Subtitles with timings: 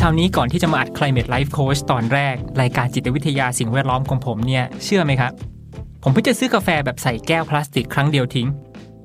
[0.00, 5.32] เช้านี้ก่อนที่จะมาอัด Climate Life Coach ตอนแรก รายการจิตวิทยาสิ่งแวดล้อมของผมเนี่ย เชื่อไหมครับ
[6.02, 8.48] ผมเพิ่งจะซื้อกาแฟแบบใส่แก้วพลาสติกครั้งเดียวทิ้ง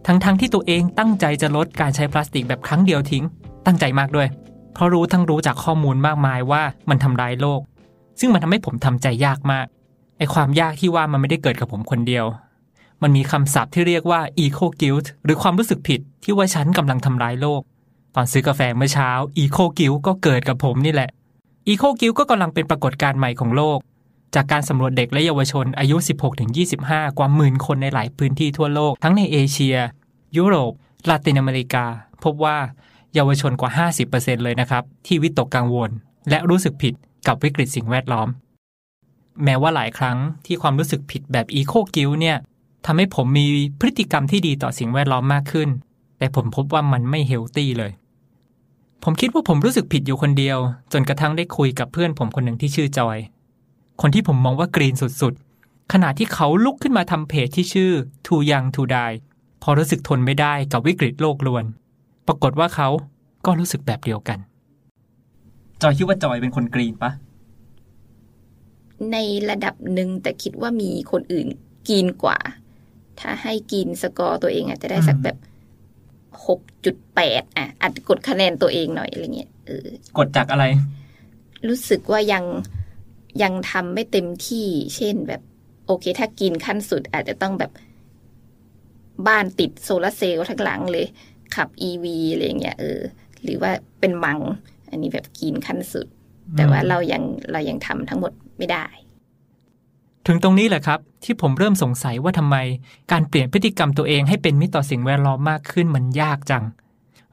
[0.05, 3.23] ทั้งๆทที่ตัวเองตั้งใจจะลดการใช้พลาสติกแบบครั้งเดียวทิ้ง
[3.65, 4.27] ตั้งใจมากด้วย
[4.73, 7.61] เพราะรู้ทั้งรู้จากข้อมูลมากมายว่ามันทำร้ายโลก
[8.19, 9.65] ซึ่งมันทำให้ผมทำใจยากมาก
[10.17, 12.25] ไอความยากที่ว่ามันไม่ได้เกิดกับผมคนเดียว
[13.01, 17.61] มันมีคำศัพท์ที่เรียกว่า eco guilt หรือความรู้สึกผิดที่ว่าฉันกำลังทำร้ายโลก
[18.15, 19.09] ตอนซื้อกาแฟเมื่อเช้า
[19.43, 21.09] eco guilt ก็เกิดกับผมนี่แหละ
[21.67, 23.79] eco guilt ก็กำลังเป็นปรากฏการณ์ใหม่ของโลก
[24.35, 25.97] จากการสำรวจเด็กและเยาวชนอายุ
[26.57, 29.75] 16-25 กว่าหมื่นคนในหลายพื้นที่ทั่วโลก ทั้งในเอเชีย
[30.37, 30.73] ยุโรป
[31.09, 31.85] ลาตินอเมริกา
[32.23, 32.57] พบว่า
[33.13, 35.89] เยาวชนกว่า 50%เลยนะครับ ที่วิตกกังวล
[36.29, 36.93] และรู้สึกผิด
[37.27, 38.27] กับวิกฤตสิ่งแวดล้อม
[39.43, 42.37] แม้ว่าหลายครั้งที่ความรู้สึกผิดแบบ eco guilt เนี่ย
[42.85, 43.45] ทำให้ผมมี
[43.79, 45.69] พฤติกรรมที่ดีต่อสิ่งแวดล้อมมากขึ้น
[46.17, 47.91] แต่ผมพบว่ามันไม่เฮลตี้เลย
[49.05, 50.57] ผมคิดว่าผมรู้สึกผิดอยู่คนเดียว
[50.93, 53.17] จนกระทั่งได้คุยกับเพื่อนผมคนหนึ่งที่ชื่อจอย
[54.01, 57.91] คนที่ผมมองว่ากรีนสุดๆ ขณะที่เขาลุกขึ้นมาทำเพจที่ชื่อ
[58.25, 59.15] Too Young to Die
[59.63, 61.65] พอรู้สึกทนไม่ได้กับวิกฤตโลกลวน
[62.27, 62.89] ปรากฏว่าเขา
[63.45, 64.39] ก็รู้สึกแบบเดียวกัน
[65.81, 67.11] จอยคิดว่าจอยเป็นคนกรีนปะ
[69.11, 69.17] ใน
[69.49, 71.47] ระดับหนึ่งแต่คิดว่ามีคนอื่น
[71.89, 72.39] กินกว่า
[73.19, 75.37] ถ้าให้กินสกอร์ตัวเองอาจจะได้สักแบบ
[76.47, 80.65] หกจุดแปดอะอาจจะกดคะแนนตัวเองหน่อยอะไรเงี้ยเออกดจากอะไร
[81.67, 82.43] รู้สึกว่ายัง
[83.43, 85.41] ยังทำไม่เต็มที่ เช่นแบบ
[85.87, 87.71] โอเค ถ้ากินขั้นสุดอาจจะต้องแบบ
[89.27, 91.05] บ้านติดโซลาร์เซลล์ทั้งหลังเลย
[91.55, 92.99] ขับอีวีอะไรเงี้ยเออ
[93.43, 94.39] หรือว่าเป็นมัง
[94.89, 96.07] อันนี้แบบกินขั้นสุด
[96.57, 98.85] แต่ว่าเรายังเรายังทำทั้งหมดไม่ได้
[100.27, 102.55] ถึงตรงนี้แหละครับ ที่ผมเริ่มสงสัยว่าทำไม
[103.11, 106.63] การเปลี่ยนพฤติกรรมตัวเองให้เป็นมิตรต่อสิ่งแวดล้อมมากขึ้นมันยากจัง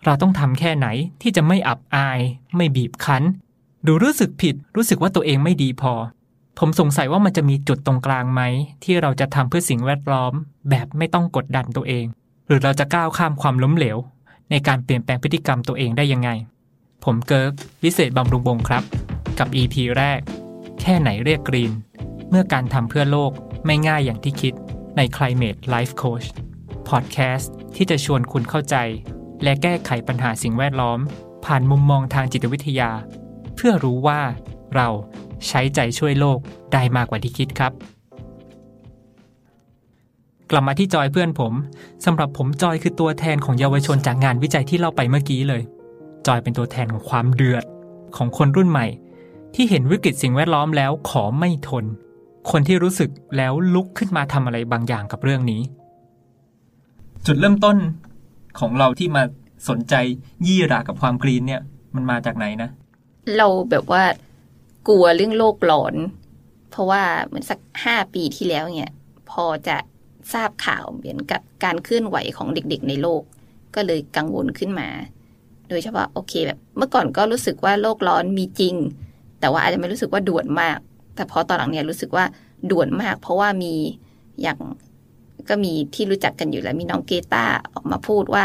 [0.04, 0.86] เราต้องทำแค่ไหน
[1.22, 2.20] ที่จะไม่อับอาย
[2.56, 3.22] ไม่บีบคั้น
[3.86, 5.92] ดูรู้สึกผิดรู้สึกว่าตัวเองไม่ดีพอ
[6.58, 8.42] ผมสงสัยว่ามันจะมีจุดตรงกลางไหม
[8.84, 10.32] ที่เราจะทำเพื่อสิ่งแวดล้อม
[10.70, 12.04] แบบไม่ต้องกดดันตัวเอง
[12.46, 13.96] หรือเราจะก้าวข้ามความล้มเหลว
[14.50, 16.30] ในการเปลี่ยนแปลงพฤติกรรมตัวเองได้ยังไง
[17.04, 17.52] ผมเกิร์ก
[17.84, 18.82] วิเศษบำรุงวงครับ
[19.38, 20.20] กับ EP แรก
[20.80, 21.72] แค่ไหนเรียกกรีน
[22.30, 23.32] เมื่อการทำเพื่อโลก
[23.66, 24.54] ไม่ง่ายอย่างที่คิด
[24.96, 26.26] ใน Climate Life Coach
[26.88, 27.46] Podcast
[27.76, 28.76] ที่จะชวนคุณเข้าใจ
[29.42, 30.98] และแก้ไขปัญหาสิ่งแวดล้อม
[31.44, 32.90] ผ่านมุมมองทางจิตวิทยา
[33.56, 34.20] เพื่อรู้ว่า
[34.74, 34.88] เรา
[35.46, 36.38] ใช้ใจช่วยโลก
[36.72, 37.72] ได้มากกว่าที่คิดครับ
[40.50, 41.52] กลับมาที่จอยเพื่อนผม
[42.04, 45.62] สำหรับผมจอยคือตัวแทนของเยาวชนจากงานวิจัยที่เล่าไปเมื่อกี้เลย
[46.26, 47.64] จอยเป็นตัวแทนของความเดือด
[48.16, 48.86] ของคนรุ่นใหม่
[49.54, 51.84] ที่เห็นวิกฤตสิ่งแวดล้อมแล้วขอไม่ทน
[52.50, 55.60] คนที่รู้สึกแล้วลุกขึ้นมาทำอะไรบางอย่างกับเรื่องนี้
[57.26, 57.76] จุดเริ่มต้น
[58.60, 59.22] ของเราที่มา
[59.68, 59.94] สนใจ
[60.46, 61.62] ยี่รากับความกรีนเนี่ย
[61.94, 62.70] มันมาจากไหนนะ
[63.36, 64.02] เราแบบว่า
[64.88, 65.94] กลัวเรื่องโลกร้อน
[66.70, 68.92] เพราะว่าเหมือนสักห้าปีที่แล้วเนี่ย
[69.30, 69.76] พอจะ
[70.32, 73.22] ทราบข่าวเหมือนกับการเคลื่อนไหวของเด็กๆในโลก
[73.74, 74.88] ก็เลยกังวลขึ้นมา
[75.68, 78.74] โดยเฉพาะโอเคแบบ เมื่อก่อนก็รู้สึกว่าโลกร้อนมีจริง
[79.40, 80.78] แต่ว่าอาจจะไม่รู้สึกว่าด่วนมาก
[81.20, 82.24] แต่พอตอนหลังเนี่ยรู้สึกว่า
[82.70, 83.74] ด่วนมาก เพราะว่ามี
[84.42, 84.58] อย่าง
[85.48, 88.44] ก็มีที่รู้จักกันอยู่แล้วมีน้องเกตาออกมาพูดว่า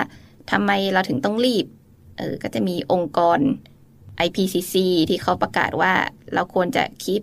[0.51, 1.65] ทำไมเราถึงต้องรีบ
[2.17, 3.39] เออก็จะมีองค์กร
[4.25, 4.75] IPCC
[5.09, 5.91] ที่เขาประกาศว่า
[6.33, 7.21] เราควรจะคิด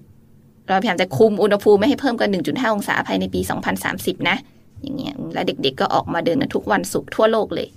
[0.67, 3.41] เราพยายามจะคุมอุณหภูมิไม่ให้เพิ่มเกิน 1.5 องศาภายในปี
[3.85, 4.37] 2030 นะ
[4.81, 7.69] อย่างเงี้ยแล้วเด็กๆก็ออกมาเดินกันทุกวันศุกร์ทั่วโลกเลย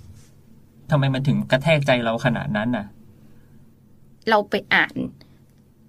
[0.90, 2.86] ทำไมมันถึงกระแทกใจเราขนาดนั้นน่ะ
[4.30, 4.94] เราไปอ่าน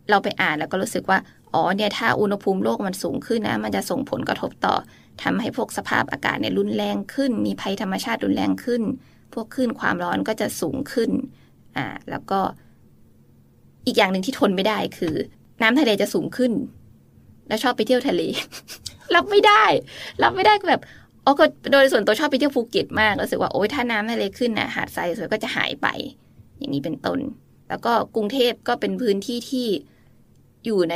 [0.10, 1.20] เราไปอ่านแล้วก็รู้สึกว่า
[1.58, 4.76] อ๋อเนี่ยถ้าอุณหภูมิโลกมันสูงขึ้นนะ มันจะส่งผลกระทบต่อ
[5.24, 8.82] ทำให้พวกสภาพอากาศเนี่ยรุนแรงขึ้น มีภัยธรรมชาติรุนแรงขึ้น
[9.34, 11.12] พวกคลื่นความร้อนก็จะสูงขึ้น
[11.78, 12.40] อ่าแล้วก็
[13.86, 15.16] อีกอย่างหนึ่งที่ทนไม่ได้คือ
[15.62, 16.52] น้ำทะเลจะสูงขึ้น
[17.48, 18.22] แล้วชอบไปเที่ยวทะเล
[19.16, 19.64] รับไม่ได้
[20.24, 20.82] รับไม่ได้ก็แบบ
[21.26, 25.88] อ๋อก็โดยส่วนตัวชอบไปเที่ยวภูเก็ตมากรู้สึกว่าโอ๊ยถ้าน้ำทะเลขึ้นนะหาดทรายสวยก็จะหายไป
[26.58, 27.20] อย่างนี้เป็นต้น
[27.70, 29.68] แล้วก็กรุงเทพก็เป็นพื้นที่ที่
[30.66, 30.96] อยู่ใน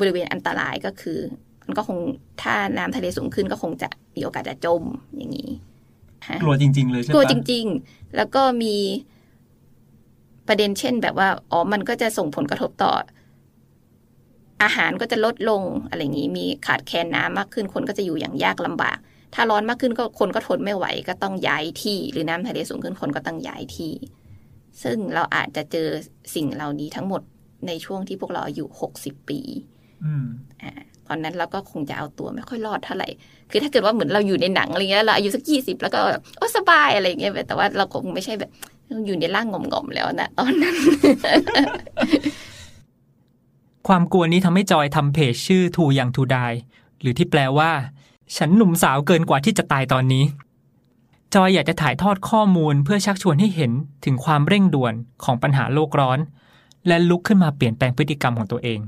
[0.00, 1.18] บริเวณอันตรายก็คือ
[1.66, 1.98] มันก็คง
[2.42, 4.82] ถ้าน้ำทะเลสูงขึ้นก็คงจะมีโอกาสจะจม
[5.16, 5.50] อย่างนี้
[6.28, 8.76] ฮะกลัวจริง ๆ เลยใช่กลัวปะจริง ๆ แล้วก็มี
[10.48, 12.92] ประเด็นเช่น แบบว่าอ๋อมันก็จะส่งผลกระทบต่อ
[14.62, 18.98] อาหารก็จะลดลงอะไรอย่างนี้ มีขาดแคลนน้ำมากขึ้นคนก็จะอยู่อย่างยากลำบาก
[19.34, 23.92] ถ้าร้อนมากขึ้นก็คนก็ทนไม่ไหว ก็ต้องย้ายที่ หรือน้ำทะเลสูงขึ้นคนก็ต้องย้ายที่
[24.82, 25.88] ซึ่งเราอาจจะเจอ
[26.34, 27.22] สิ่งเหล่านี้ทั้งหมด
[27.66, 29.40] ในช่วงที่พวกเราอายุหกสิบปี
[30.04, 30.26] อืม
[30.62, 30.72] อ่า
[31.08, 33.08] ตอนนั้นเราก็คงจะเอาตัวไม่ค่อยรอดเท่าไหร่
[33.50, 38.50] คือถ้าเกิดว่าเหมือนเราอยู่ในหนังอะไรเงี้ยเราอายุสักยี่สิบแล้วก็แบบโอ้สบายอะไรเงี้ยแต่ว่าเราคงไม่ใช่แบบ
[39.06, 40.76] อยู่ในร่างงอมๆแล้วนะตอนนั้น
[43.88, 46.56] ความกลัวนี้ทำให้จอยทำเพจชื่อ Too Young to Die
[47.00, 47.70] หรือที่แปลว่า
[48.36, 50.24] ฉันหนุ่มสาวเกินกว่าที่จะตายตอนนี้
[51.34, 53.72] จอยอยากจะถ่ายทอดข้อมูลเพื่อชักชวนให้เห็น
[54.04, 54.94] ถึงความเร่งด่วน
[55.24, 56.18] ของปัญหาโลกร้อน
[56.86, 58.80] และลุกขึ้นมาเปลี่ยนแปลงพฤติกรรมของตัวเอง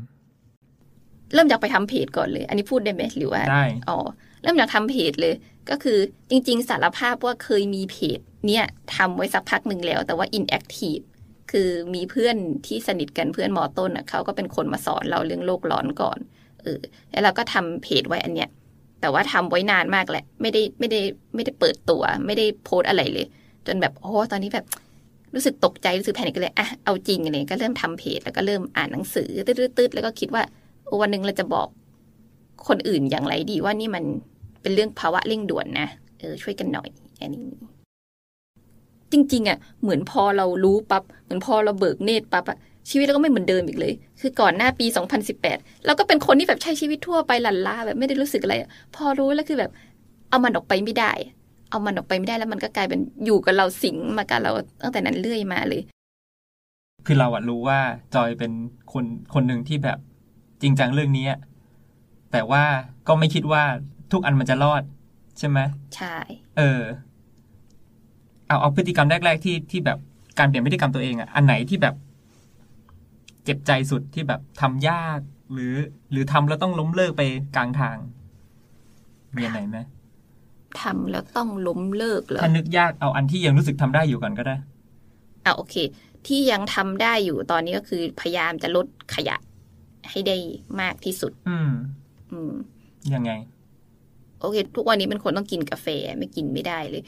[1.34, 3.98] เริ่มจากไปทำเพจก่อนเลย อันนี้พูดได้ไหมหรือว่าได้อ๋อ
[4.42, 5.34] เริ่มจากทำเพจเลย
[5.70, 5.98] ก็คือ
[6.30, 8.64] จริง ๆ สารภาพว่าเคยมีเพจ เนี่ย
[8.96, 11.04] ทำไว้สักพักหนึ่งแล้ว แต่ว่า inactive
[11.52, 12.36] คือมีเพื่อน
[12.66, 16.18] ที่สนิทกันเพื่อนมอต้นอะเขาก็เป็นคนมาสอนเราเรื่องโลกร้อนก่อน
[16.62, 16.80] เออ
[17.10, 18.48] แล้วเราก็ทำเพจไว้อันเนี้ย
[19.00, 21.00] แต่ว่าทำไว้นานมากแหละ ไม่ได้ไม่ได้
[21.34, 23.26] ไม่ได้เปิดตัว ไม่ได้โพสต์อะไรเลย
[23.66, 24.66] จนแบบโอ้ตอนนี้แบบ
[25.34, 30.65] รู้สึกตกใจรู้สึกแพนิคก็เลยอะเอาจริงอะไรก็เริ่มทำเพจแล้วก็เริ่มอ่านหนังสือตืดๆๆแล้วก็คิดว่าโอ้
[31.00, 31.68] วันหนึ่งเราจะบอก
[32.68, 34.04] คนอื่นอย่างไรดีว่านี่มัน
[34.62, 35.88] เป็นเรื่องภาวะเร่งด่วนนะ
[36.20, 36.88] เออช่วยกันหน่อย
[37.20, 37.42] อันนี้
[39.12, 42.58] จริงๆอะเหมือนพอเรารู้ปับ๊บเหมือนพอเราเบิกเนตรปั๊บอะ
[42.90, 44.86] ชีวิตเราก็ไม่เหมือนเดิมอีกเลย คือก่อนหน้าปี
[45.36, 48.54] 2018 เราก็เป็นคนที่แบบใช้ชีวิตทั่วไปหลันล้าแบบไม่ได้รู้สึกอะไร
[48.96, 49.70] พอรู้แล้วคือแบบ
[50.30, 51.12] เอามันออกไปไม่ได้
[51.70, 54.52] เอามันออกไปไม่ได้แล้วมันก็กลายเป็นอยู่กับเราสิงมากับเรา
[54.82, 55.82] ตั้งแต่นั้นเรื่อยมาเลย
[57.06, 57.78] คือเราอะรู้ว่า
[58.14, 58.52] จอยเป็น
[58.92, 59.04] คน
[59.34, 59.98] คนหนึ่งที่แบบ
[60.62, 61.40] จริงจังเรื่องนี้อะ
[62.32, 62.64] แต่ว่า
[63.08, 63.62] ก็ไม่คิดว่า
[64.12, 64.82] ทุกอันมันจะรอด
[65.38, 65.58] ใช่ไหม
[65.96, 66.16] ใช่
[66.58, 66.82] เออ
[68.46, 69.98] เอาเอาพฤติกรรมแรก ๆ ที่ที่แบบ
[70.38, 71.94] การเปลี่ยนพฤติกรรมตัวเองอะอันไหนที่แบบ
[73.44, 75.20] เจ็บใจสุดที่แบบทำยาก
[75.52, 75.74] หรือ
[76.10, 77.22] หรือทำแล้วต้องล้มเลิกไป
[77.56, 77.96] กลางทาง
[79.34, 79.78] มีอันไหนไหม
[80.82, 84.56] ทำแล้วต้องล้มเลิกเหรอถ้านึกยากเอาอันที่ยังรู้สึกทำได้อยู่ก่อนก็ได้
[85.44, 85.74] อะโอเค
[86.26, 89.36] ที่ยังทำได้อยู่ตอนนี้ก็คือพยายามจะลดขยะ
[90.10, 90.36] ให้ได้
[90.80, 91.72] มากที่สุด อืม
[92.32, 92.52] อืม
[93.14, 93.32] ยังไง
[94.40, 95.86] โอเค ทุกวันนี้เป็นคนต้องกินกาแฟ
[96.18, 97.02] ไม่กินไม่ได้เลย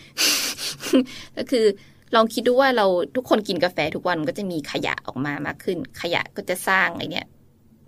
[1.37, 1.67] ก็คือ
[2.15, 2.87] ลองคิดดูว่าเรา
[3.17, 7.27] ทุกคนกินกาแฟทุกวันมันก็จะมีขยะออกมามากขึ้น ขยะก็จะสร้างไอเนี้ย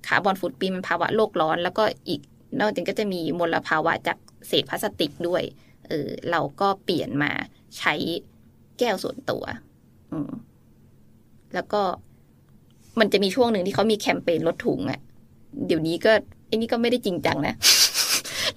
[0.06, 2.20] คาร์บอนฟุตปรินท์มันภาวะโลกร้อน แล้วก็อีก
[2.60, 4.18] นอกจากก็จะมีมลภาวะจาก
[4.48, 5.42] เศษพลาสติกด้วย
[5.88, 7.30] เออ เราก็เปลี่ยนมา
[7.78, 7.94] ใช้
[8.78, 9.44] แก้วส่วนตัว
[10.12, 10.30] อืม
[11.54, 11.82] แล้วก็
[12.98, 15.00] มันจะมีช่วงหนึ่งที่เขามีแคมเปญลดถุงอะ
[15.66, 16.12] เดี๋ยวนี้ก็
[16.46, 17.54] ไอ้นี่ก็ไม่ได้จริงจังนะ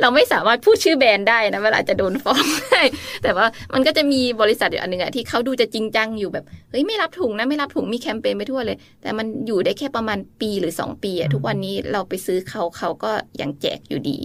[0.01, 2.81] เราไม่สามารถพูดชื่อแบรนด์ได้นะเวลาจะโดนฟ้องได้
[3.23, 14.17] แต่ว่ามันก็จะมีบริษัทอยู่อันหนึ่งอะที่เขาดูจะจริงจังอยู่แบบเฮ้ยไม่รับถุงนะไม่รับถุงมีแคมเปญไปทั่วเลย แต่มันอยู่ได้แค่ประมาณปีหรือสองปีอะทุกวันนี้เราไปซื้อเขาเขาก็ยังแจกอยู่ดี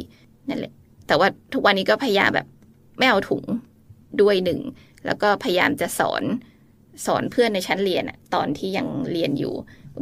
[0.49, 0.72] นั่นแหละ
[1.06, 2.46] แต่ว่าทุกวันนี้ก็พยายามแบบ
[2.99, 3.44] ไม่เอาถุง
[4.20, 4.60] ด้วยหนึ่ง
[5.06, 6.22] แล้วก็พยายามจะสอน
[7.06, 9.55] สอนเพื่อนในชั้นเรียนอะตอนที่ยังเรียนอยู่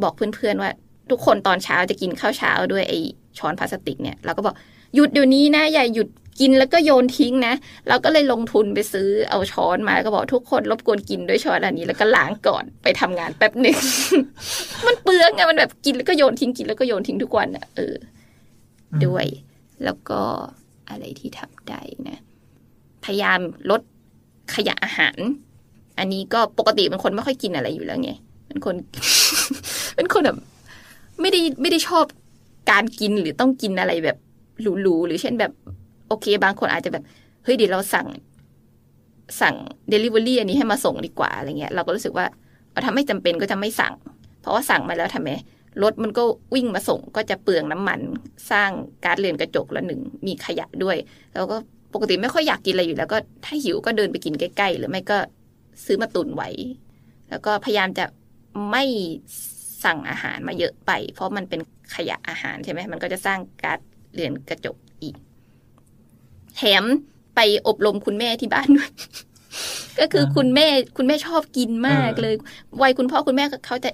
[0.04, 0.70] บอกเพื่อนๆว่า
[1.10, 2.92] ทุกคนตอนเช้าจะกินข้าวเช้าด้วยไอ
[3.38, 4.54] ช้อนพลาสติกเนี่ยเราก็บอก
[4.94, 6.08] หยุดเดี๋ยวนี้นะอย่าหยุด
[6.40, 7.54] กินแล้วก็โยนทิ้งนะ
[7.88, 13.76] เราก็เลยลงทุนไปซื้อเอาช้อนมาแล้วก็บอกทุกคนรบกวนกินด้วยช้อนอันนี้ แล้วก็ล้างก่อนไปทำงานแป๊บหนึ่ง
[14.86, 17.94] มันเปลืองไงมันแบบกินแล้วก็โยนทิ้งกินแล้วก็โยนทิ้งทุกวันอะเออ
[18.92, 19.26] อืมด้วย
[19.84, 20.20] แล้วก็
[20.88, 22.18] อะไรที่ทำได้นะ
[23.04, 23.40] พยายาม
[23.70, 23.80] ลด
[24.54, 25.18] ขยะอาหาร
[25.98, 28.12] อันนี้ก็ปกติเป็นคนไม่ค่อยกินอะไรอยู่แล้วไง
[28.56, 28.76] เป็นคน
[29.96, 30.38] เป็นคนแบบ
[31.20, 32.04] ไม่ได้ไม่ได้ชอบ
[32.70, 34.16] การกินหรือต้องกินอะไรแบบ
[34.60, 35.52] หรูๆหรือเช่นแบบ
[36.08, 37.04] โอเค บางคนอาจจะแบบ
[37.44, 38.06] เฮ้ยเดี๋ยวเราสั่ง
[39.40, 39.54] สั่ง
[39.92, 42.26] Delivery อันนี้ให้มาส่งดีกว่าอะไรเงี้ยเราก็รู้สึกว่า
[42.70, 43.94] เอาถ้าไม่จำเป็นก็จะไม่สั่ง
[44.40, 45.30] เพราะว่าสั่งมาแล้วทำไม
[45.82, 46.22] รถมันก็
[46.54, 48.00] วิ่งมาส่งก็จะเปลืองน้ำมัน
[48.50, 48.70] สร้าง
[49.04, 50.96] ก๊าซเรือนกระจกละหนึ่งมีขยะด้วย
[51.32, 51.56] แล้วก็
[51.94, 55.18] ปกติไม่ค่อยอยากกินอะไรอยู่ แล้วก็ถ้าหิวก็เดินไปกินใกล้ๆหรือไม่ก็
[55.84, 56.48] ซื้อมาตุนไว้
[57.30, 58.04] แล้วก็พยายามจะ
[58.70, 58.84] ไม่
[59.84, 61.60] สั่งอาหารมาเยอะไป เพราะมันเป็น
[61.94, 63.78] ขยะอาหารใช่ไหมมันก็จะสร้างก๊าซ
[64.14, 65.14] เรือนกระจกอีก
[66.56, 66.84] แถม
[67.34, 68.90] ไปอบรมคุณแม่ที่บ้านด้วย
[70.00, 72.34] ก็คือคุณแม่คุณแม่ชอบกินมากเลย
[72.82, 73.90] วัยคุณพ่อคุณแม่เขาจะ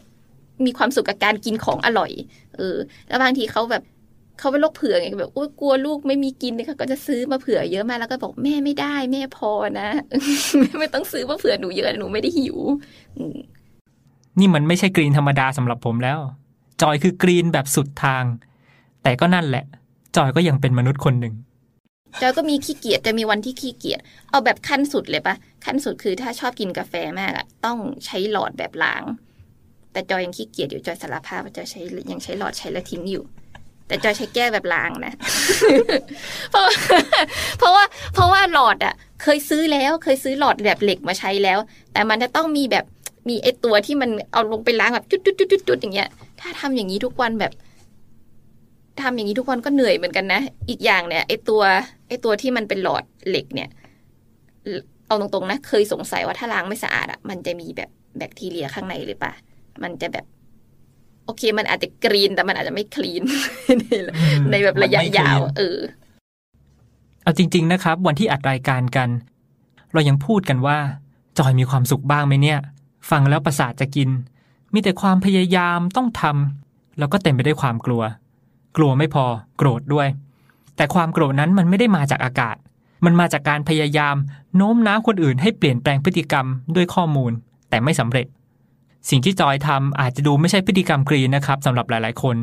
[0.64, 2.10] มีความสุขกับการกินของอร่อย
[2.56, 2.76] เออ
[3.08, 3.82] แล้วบางทีเขาแบบ
[4.38, 9.50] เขาเป็นโรคเผื่อไงแบบโอ้ยกลัวลูกไม่มีกินเนี่ยเขาก็จะซื้อมาเผื่อเยอะมากแล้วก็บอกแม่ไม่ได้ แม่พอ
[9.80, 9.88] นะ
[10.60, 12.58] แม่ไม่ต้องซื้อมาเผื่อหนูเยอะหนูไม่ได้หิว
[13.16, 13.38] อืม
[14.38, 16.18] นี่มันไม่ใช่กรีนธรรมดาสำหรับผมแล้ว
[16.82, 18.24] จอยคือกรีนแบบสุดทาง
[19.02, 19.64] แต่ก็นั่นแหละ
[20.16, 21.34] จอยก็ยังเป็นมนุษย์คนหนึ่ง
[22.20, 25.34] จอยก็มีขี้เกียจจะมีวันที่ขี้เกียจเอาแบบขั้นสุดเลยปะ
[25.64, 29.02] ขั้นสุดคือถ้าชอบกินกาแฟมากอะต้องใช้หลอดแบบล้าง
[29.92, 31.80] แต่จอยยังขี้เกียจอยู่จอยสารภาพว่าจอยใช้
[32.12, 33.24] ยังใช้หลอดใช้แล้วทิ้งอยู่
[33.86, 35.12] แต่จอยใช้แก้วแบบล้างนะ
[36.50, 36.74] เพราะว่า
[37.58, 37.84] เพราะว่า
[38.14, 41.58] เพราะว่าหลอดอะเคยซื้อแล้วเคยซื้อหลอดแบบเหล็กมาใช้แล้ว
[41.92, 42.84] แต่มันจะต้องมีแบบ
[43.28, 46.08] มีไอตัวที่มันเอาลงไปล้างแบบจุดจุดจุดจุดจุดอย่างเงี้ย
[46.40, 47.52] ถ้าทำอย่างนี้ทุกวันแบบ
[49.02, 51.62] ทำอย่างนี้ทุกวันก็เหนื่อยเหมือนกันนะ อีกอย่างเนี่ยไอตัว
[52.08, 53.70] ไอตัวที่มันเป็นหลอดเหล็กเนี่ย
[55.06, 59.32] เอาตรงๆนะ เคยสงสัยว่าถ้าล้างไม่สะอาดอะมันจะมีแบบแบคทีเรียข้างในหรือปะ
[59.82, 60.24] มันจะแบบ
[61.24, 63.22] โอเค มันอาจจะกรีนแต่มันอาจจะไม่คลีน
[63.78, 63.84] ใน
[64.50, 65.78] ในแบบระยะยาว เออ
[67.22, 69.08] เอาจริง ๆ นะครับ วันที่อัดรายการกัน
[69.92, 70.78] เรายังพูดกันว่า
[71.38, 72.58] จอยมีความสุขบ้างไหมเนี่ย
[73.10, 74.08] ฟังแล้วประสาทจะกิน
[74.72, 78.02] มีแต่ความพยายามต้องทำแล้วก็เต็มไปด้วยความกลัว
[78.76, 79.24] กลัวไม่พอ
[79.56, 80.08] โกรธด้วย
[80.76, 82.56] แต่ความโกรธนั้นมันไม่ได้มาจากอากาศ
[83.04, 84.16] มันมาจากการพยายาม
[84.56, 87.32] โน้มน้าวคนอื่นให้เปลี่ยนแปลงพฤติกรรมด้วยข้อมูล
[87.70, 88.26] แต่ไม่สำเร็จ
[89.10, 92.36] สิ่งที่จอยทำอาจจะดูไม่ใช่พฤติกรรมกรีนนะครับสำหรับหลาย ๆ คน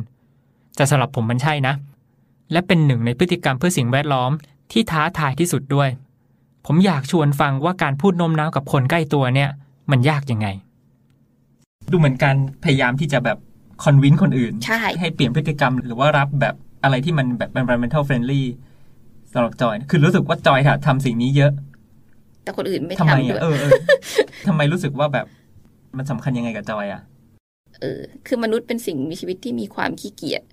[0.76, 1.74] แต่สำหรับผมมันใช่นะ
[2.52, 4.32] และเป็นหนึ่งในพฤติกรรมเพื่อสิ่งแวดล้อม
[4.72, 5.90] ที่ท้าทายที่สุดด้วย
[6.66, 9.50] ผมอยากชวนฟังว่าการพูดโน้มน้าวกับคนใกล้ตัวเนี่ย
[9.92, 10.48] มันยากยังไง
[11.92, 13.38] ดูเหมือนการพยายามที่จะแบบ
[13.84, 18.44] คอนวินคนอื่นใช่ให้เปลี่ยนพฤติกรรมหรือว่ารับแบบอะไรที่มันแบบ environmental friendly
[19.34, 21.52] สำหรับจอย คือรู้สึกว่าจอยค่ะทำสิ่งนี้เยอะ
[22.44, 23.72] แต่คนอื่นไม่ทำไมทำด้วอะยเออเออ
[24.48, 25.26] ทำไมรู้สึกว่าแบบ
[25.98, 27.02] มันสำคัญยังไงกับจอยอะ
[27.82, 30.44] เออ คือมนุษย์เป็นสิ่งมีชีวิตที่มีความขี้เกียจ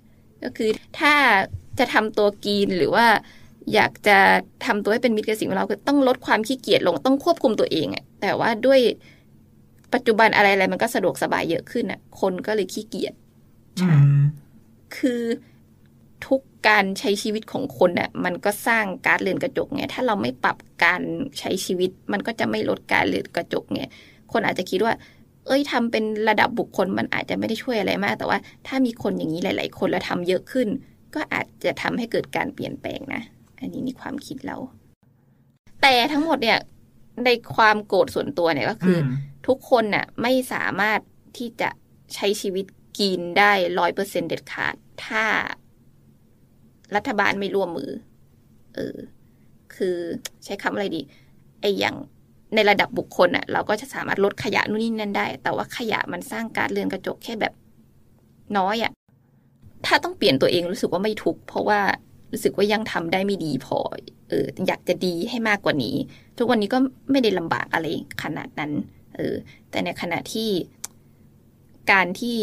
[0.45, 1.13] ก็คือถ้า
[1.79, 3.07] จะทำตัวกรีนหรือว่า
[3.75, 4.19] อยากจะ
[4.67, 8.81] ทำตัวให้เป็นมิตรกับสิ่งแวดล้อมคือต้องลดความขี้เกียจลงต้องควบคุมตัวเองอะแต่ว่าด้วย
[9.95, 13.15] ปัจจุบันอะไรอะไรมันก็สะดวกสบายเยอะขึ้นอะคนก็เลยขี้เกียจ
[13.83, 13.89] อื
[14.19, 14.21] ม
[14.97, 15.23] คือ
[16.27, 21.03] ทุกการใช้ชีวิตของคนน่ะมันก็สร้างก๊าซเรือนกระจกไงถ้าเราไม่ปรับการ
[21.39, 23.83] ใช้ชีวิต มันก็จะไม่ลดก๊าซเรือนกระจกไง
[24.33, 24.95] คนอาจจะคิดว่า
[25.47, 30.69] เอ้ยทำเป็นระดับบุคคลมันอาจจะไม่ได้ช่วยอะไรมาก แต่ว่าถ้ามีคนอย่างนี้หลาย ๆ คนแล้วทำเยอะขึ้น
[31.15, 33.23] ก็อาจจะทำให้เกิดการเปลี่ยนแปลงนะ
[33.61, 34.57] อันนี้ในความคิดเรา
[35.83, 36.59] แต่ทั้งหมดเนี่ย
[37.25, 39.11] ในความโกรธส่วนตัวเนี่ยก็คืออม
[39.47, 41.01] ทุกคนน่ะไม่สามารถ
[41.37, 41.71] ที่จะ
[42.15, 42.67] ใช้ชีวิต
[42.99, 44.75] กินได้ร้อยเปอร์เซ็นเด็ดขาด
[45.07, 45.25] ถ้า
[46.95, 47.91] รัฐบาลไม่ร่วมมือ
[48.75, 48.97] เออ
[49.75, 49.97] คือ
[50.45, 51.01] ใช้คำอะไรดี
[51.61, 51.97] ไออย่าง
[52.55, 57.53] ในระดับบุคคลน่ะ เราก็จะสามารถลดขยะนู่นนี่นั่นได้ แต่ว่าขยะมันสร้างกาซเรือนกระจกแค่แบบ
[58.59, 58.93] น้อยอะ่ะ
[59.87, 61.81] ถ้าต้องเปลี่ยนตัวเองรู้สึกว่าไม่ทุกเพราะว่า
[62.33, 63.79] รู้สึกว่ายังทำได้ไม่ดีพอ
[64.29, 65.97] เออ อยากจะดีให้มากกว่านี้
[66.39, 66.79] ทุกวันนี้ก็
[67.11, 67.87] ไม่ได้ลำบากอะไร
[68.23, 68.73] ขนาดนั้น
[69.17, 69.35] เออ
[69.71, 70.51] แต่ในขณะที่
[71.93, 72.39] การที่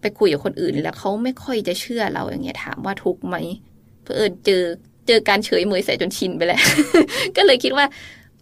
[0.00, 3.36] ไปคุยกับคนอื่น แล้วเขาไม่ค่อยจะเชื่อเราอย่างเงี้ยถามว่าทุกข์ไหม
[4.02, 4.62] เพอเอิญเจอ
[5.06, 6.62] เจอการเฉยเมยใส่จนชินไปแล้ว
[7.36, 7.86] ก็เลยคิดว่า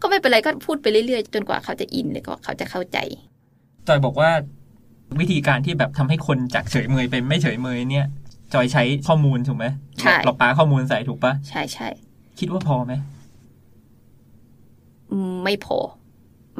[0.02, 2.98] ก็ไม่เป็นไรก็พูดไปเรื่อยๆ จนกว่าเขาจะอินเลยก็เขาจะเข้าใจ
[3.88, 4.30] จอยบอกว่า
[5.20, 8.06] วิธีการที่แบบทำให้คนจากเฉยเมยเป็นไม่เฉยเมยเนี่ย
[8.54, 9.66] จอยใช้ข้อมูลถูกไหม
[10.00, 11.88] ใช่เราปาข้อมูลใส่ถูกปะใช่ใช่
[12.38, 12.92] คิดว่าพอไหม
[15.10, 15.78] อืมไม่พอ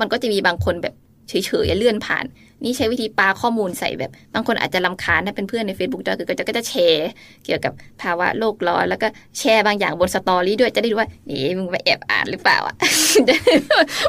[0.00, 0.95] มันก็จะมีบางคนแบบ
[1.28, 2.25] เฉยๆเลื่อนผ่าน
[2.64, 7.09] นี่ใช้วิธีปาข้อมูลใส่แบบ บางคนอาจจะลำคาญถ้าเป็นเพื่อนใน Facebook ด้วยคือก็จะก็จะแชร์
[7.45, 12.76] เกี่ยวกับภาวะโลกร้อน แล้วก็แชร์บางอย่างบนสตอรี่ด้วยจะได้ดูว่านี่มึงไปแอบอ่านหรือเปล่าอะ
[13.14, 13.37] จะได้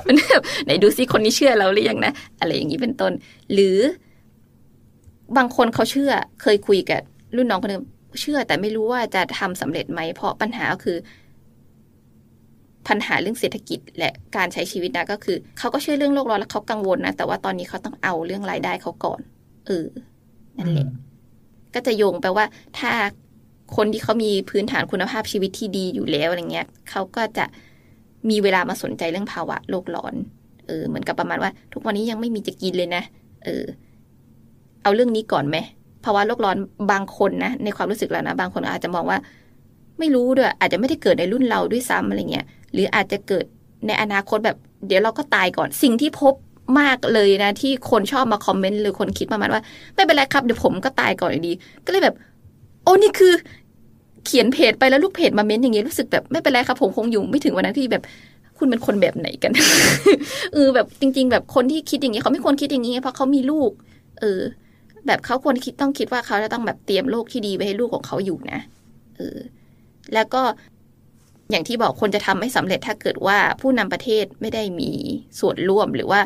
[0.05, 3.11] มันแบบไหนดูซิคนนี้เชื่อเราหรือยังนะอะไรอย่างนี้เป็นต้น
[3.53, 3.77] หรือ
[5.37, 7.01] บางคนเขาเชื่อเคยคุยกับ
[7.35, 7.83] รุ่นน้องคนหนึง
[8.21, 10.97] เชื่อแต่ไม่รู้ว่าจะทำสำเร็จไหมเพราะปัญหาก็คือ
[12.89, 19.21] ปัญหาเรื่องเศรษฐกิจและการใช้ชีวิตนะก็คือเขาก็เชื่อเรื่องโลกร้อนแล้วเขากังวลนะแต่ว่าตอนนี้เขาต้องเอาเรื่องรายได้เขาก่อน
[19.67, 19.85] เออ
[20.57, 20.87] นั่นแหละ
[21.73, 22.45] ก็จะโยงไปว่า
[22.79, 22.91] ถ้า
[23.75, 27.45] คนที่เขามีพื้นฐานคุณภาพชีวิตที่ดีอยู่แล้วอะไรเงี้ยเขาก็จะ
[28.29, 30.13] มีเวลามาสนใจเรื่องภาวะโลกร้อน
[30.67, 33.03] เออ เหมือนกับประมาณว่า ทุกวันนี้ยังไม่มีจะกินเลยนะ
[33.45, 33.63] เออ
[34.83, 35.57] เอาเรื่องนี้ก่อนไหม
[36.05, 36.57] ภาวะโลกร้อน
[36.91, 39.19] บางคนนะในความรู้สึกเรานะบางคนอาจจะมองว่า
[39.99, 43.45] ไม่รู้ด้วยอาจจะไม่ได้เกิดในรุ่นเราด้วยซ้ำอะไรเงี้ย หรืออาจจะเกิด
[43.87, 44.57] ในอนาคตแบบ
[44.87, 46.33] เดี๋ยวเราก็ตายก่อนสิ่งที่พบ
[46.79, 49.61] มากเลยนะ ที่คนชอบมาคอมเมนต์หรือคนคิดประมาณว่า
[49.95, 51.53] ไม่เป็นไรครับเดี๋ยวผมก็ตายก่อนอยู่ดี
[51.85, 52.15] ก็เลยแบบ
[52.83, 53.33] โอ้นี่คือ
[54.25, 58.03] เขียนเพจไปแล้วลูกเพจมาเม้นต์อย่างเงี้ยรู้สึกแบบไม่เป็นไรครับ ผมคงอยู่ไม่ถึงวันนั้นที่แบบ
[58.57, 59.51] คุณเป็นคนแบบไหนกัน
[60.53, 63.71] เออแบบจริง ๆ แบบคนที่คิดอย่างนี้เขาไม่ควรคิดอย่างนี้เพราะเขามีลูก
[64.19, 64.41] เออ
[65.07, 68.59] แบบเขาควรคิดต้องคิดว่าเขาจะต้องแบบเตรียมโลกที่ดีไว้ให้ลูกของเขาอยู่นะ
[69.17, 69.37] เออ
[70.13, 70.41] แล้วก็
[71.51, 74.91] อย่างที่บอกคนจะทำให้สำเร็จถ้าเกิดว่าผู้นำประเทศไม่ได้มี
[75.39, 76.21] ส่วนร่วมหรือว่า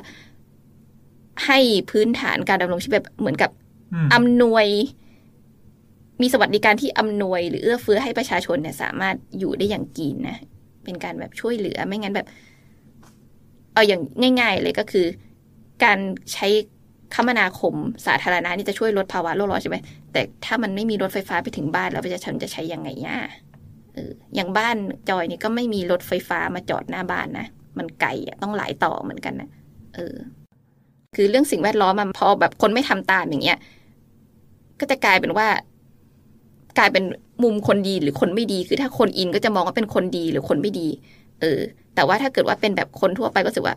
[1.46, 1.60] ให้
[1.92, 3.52] พื้นฐานการดำรงชีวิตแบบเหมือนกับ
[3.94, 4.68] อืมอำนวย
[6.22, 10.38] มีสวัสดิการที่อำนวย หรือเอื้อเฟื้อให้ประชาชนเนี่ย สามารถอยู่ได้อย่างกินนะ
[10.84, 12.28] เป็นการแบบช่วยเหลือไม่งั้นแบบ
[13.74, 14.02] เอาอย่าง
[14.40, 15.06] ง่าย ๆ เลยก็คือ
[15.84, 15.98] การ
[16.34, 16.48] ใช้
[17.16, 17.74] คมนาคม
[18.06, 19.78] สาธารณะนี่จะช่วยลดภาวะโลกร้อนใช่ไหม
[20.12, 23.18] แต่ถ้ามันไม่มีรถไฟฟ้าไปถึงบ้านแล้วประชาชนจะใช้ยังไงย่ะ
[23.96, 24.76] เอออย่างบ้าน
[25.10, 27.48] จอยนี่ก็ไม่มีรถไฟฟ้ามาจอดหน้าบ้านนะ
[27.78, 29.50] มันไกลอะต้องหลายต่อเหมือนกันนะ
[29.96, 30.16] เออ
[31.16, 33.58] คือเรื่องสิ่งแวดล้อมมันพอแบบคนไม่ทำตามอย่างเงี้ย
[34.80, 35.48] ก็จะกลายเป็นว่า
[36.78, 37.04] กลายเป็น
[37.44, 40.88] มุมคนดีหรือคนไม่ดี คือถ้าคนอินก็จะมองว่าเป็นคนดีหรือคนไม่ดี
[41.42, 41.60] เออ
[41.96, 43.76] แต่ว่าถ้าเกิดว่าเป็นแบบคนทั่วไปก็รู้สึกว่า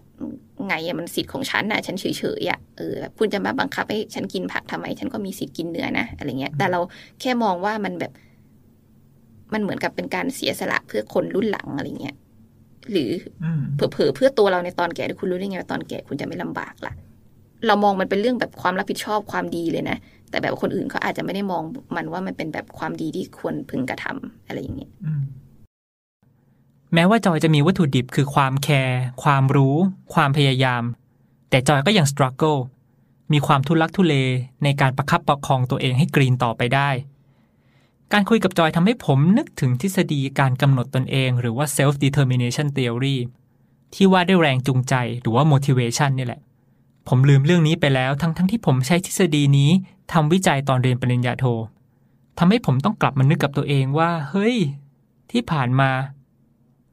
[0.67, 2.05] ไงอะมันสิทธิ์ของฉันนะฉันเฉ
[2.41, 6.81] ยๆอะเออแบบคุณจะมาบังคับให้ฉันกินผักทำไม ฉันก็มีสิทธิ์กินเนื้อนะอะไรเงี้ย แต่เรา
[7.21, 8.13] แค่มองว่ามันแบบ
[9.53, 12.17] มันเหมือนกับเป็นการเสียสละเพื่อคนรุ่นหลังอะไรเงี้ย
[12.91, 13.11] หรือ
[13.45, 16.95] อืมเผลอๆเพื่อตัวเราในตอนแก่คุณรู้ได้ไงว่าตอนแก่คุณจะไม่ลำบากล่ะ
[17.67, 19.99] เรามองมันเป็นเรื่องแบบความรับผิดชอบความดีเลยนะ
[20.31, 21.63] แต่แบบคนอื่นเขาอาจจะไม่ได้มอง
[21.97, 25.23] มันว่ามันเป็นแบบความดีที่ควรพึงกระทำอะไรอย่างเงี้ยอืม
[26.95, 29.77] แม้ว่าจอยจะมีวัตถุดิบคือความแคร์ความรู้
[30.15, 30.83] ความพยายาม
[31.51, 32.57] แต่จอยก็ยังส t ตรั g เกิล
[33.33, 34.15] มีความทุลักทุเล
[34.65, 36.91] ในการประคับประคองตัวเองให้กรีนต่อไปได้
[38.13, 43.17] การคุยกับจอยทำให้ผมนึกถึงทฤษฎีการกำหนดตนเอง หรือว่า self determination theory
[43.95, 46.41] ที่ว่าด้วยแรงจูงใจหรือว่า motivation นี่แหละ
[47.09, 49.71] ผมลืมเรื่องนี้ไปแล้วทั้งทั้งที่ผมใช้ทฤษฎีนี้
[50.13, 51.45] ทำวิจัยตอนเรียนปริญญาโท
[52.39, 54.57] ทำให้ผมต้องกลับมานึกกับตัวเองว่า เฮ้ย
[55.31, 55.91] ที่ผ่านมา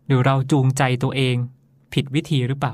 [0.07, 1.35] หรือเราจูงใจตัวเอง
[1.93, 2.73] ผิดวิธีหรือเปล่า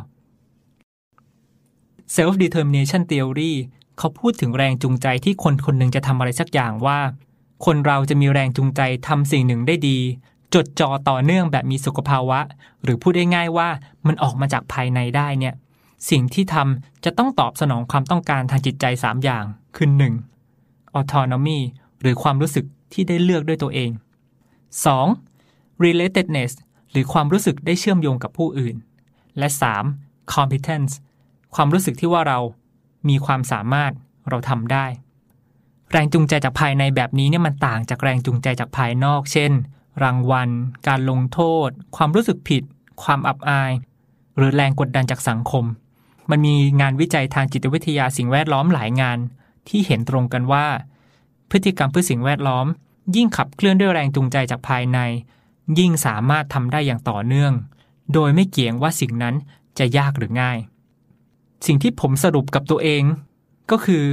[2.16, 3.54] self determination theory
[3.98, 7.00] เขาพูดถึงแรงจูงใจที่คนคนหนึ่งจะทำอะไรสักอย่างว่า
[7.66, 9.98] คนเราจะมีแรงจูงใจทำสิ่งหนึ่งได้ดี
[10.54, 12.40] จดจ่อต่อเนื่องแบบมีสุขภาวะ
[12.84, 13.70] หรือพูดได้ง่ายว่า
[14.08, 15.56] มันออกมาจากภายในได้เนี่ย
[16.10, 19.90] สิ่งที่ทำจะต้องตอบสนองความต้องการทางจิตใจ 3 อย่าง คือ
[20.44, 20.98] 1.
[20.98, 21.60] autonomy
[22.02, 23.92] หรือความรู้สึกที่ได้เลือกด้วยตัวเอง
[25.08, 25.84] 2.
[25.84, 26.52] relatedness
[26.92, 28.76] หรือความรู้สึกได้เชื่อมโยงกับผู้อื่น
[29.38, 29.48] และ
[29.92, 30.34] 3.
[30.34, 30.94] competence
[31.56, 32.40] ความรู้สึกที่ว่าเรา
[33.10, 33.92] มีความสามารถ
[34.30, 34.86] เราทำได้
[35.92, 39.52] แรงจูงใจจากภายในแบบนี้เนี่ยมันต่างจากแรงจูงใจจากภายนอก เช่น
[40.04, 40.50] รางวัล
[40.88, 42.64] การลงโทษ ความรู้สึกผิด
[43.04, 43.72] ความอับอาย
[44.38, 45.66] หรือแรงกดดันจากสังคม
[46.30, 49.18] มันมีงานวิจัยทางจิตวิทยาสิ่งแวดล้อมหลายงาน
[49.68, 50.68] ที่เห็นตรงกันว่า
[51.50, 52.66] พฤติกรรมเพื่อสิ่งแวดล้อม
[53.16, 55.00] ยิ่งขับเคลื่อนด้วยแรงจูงใจจากภายใน
[55.80, 57.54] ยิ่งสามารถทำได้อย่างต่อเนื่อง
[58.14, 59.36] โดยไม่เกี่ยงว่าสิ่งนั้น
[59.80, 60.58] จะยากหรือง่าย
[61.66, 63.04] สิ่งที่ผมสรุปกับตัวเอง
[63.72, 64.04] ก็คือ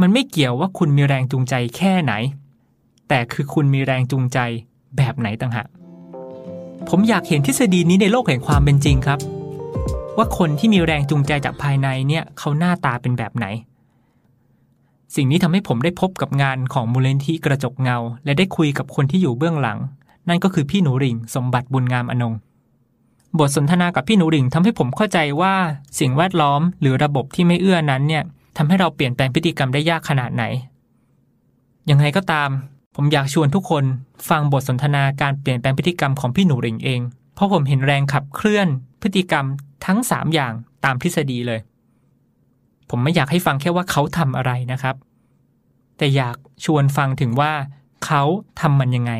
[0.00, 2.12] มันไม่เกี่ยวว่าคุณมีแรงจูงใจแค่ไหน
[3.08, 4.38] แต่คือคุณมีแรงจูงใจ
[4.96, 5.68] แบบไหนต่างหาก
[6.88, 9.18] ผมอยากเห็นทฤษฎีนี้ในโลกแห่งความเป็นจริงครับ
[10.16, 13.46] ว่าคนที่มีแรงจูงใจจากภายในเนี่ยเขาหน้าตาเป็นแบบไหน
[15.14, 19.78] สิ่งนี้ทำให้ผมได้พบกับงานของมูลนิธิกระจกเงา และได้คุยกับคนที่อยู่เบื้องหลัง
[20.28, 22.34] นั่นก็คือพี่หนูริ่งสมบัติบุญงามอนง
[23.38, 25.54] บทสนทนากับพี่หนูริ่งทำให้ผมเข้าใจว่า
[26.00, 28.24] สิ่งแวดล้อมหรือระบบที่ไม่เอื้อนั้นเนี่ย
[28.56, 30.44] ทำให้เราเปลี่ยนแปลงพฤติกรรมได้ยากขนาดไหน
[31.90, 32.50] ยังไงก็ตาม
[32.94, 33.84] ผมอยากชวนทุกคน
[34.28, 37.00] ฟังบทสนทนาการเปลี่ยนแปลงพฤติกรรมของพี่หนูริ่งเอง
[37.34, 38.68] เพราะผมเห็นแรงขับเคลื่อน
[39.02, 39.44] พฤติกรรม
[39.86, 40.52] ทั้ง 3 อย่าง
[40.84, 41.60] ตามทฤษฎีเลย
[42.90, 44.96] ผมไม่อยากให้ฟังแค่ว่าเขาทำอะไรนะครับ
[45.98, 47.52] แต่อยากชวนฟังถึงว่า
[48.06, 48.22] เขา
[48.60, 49.12] ทำมันยังไง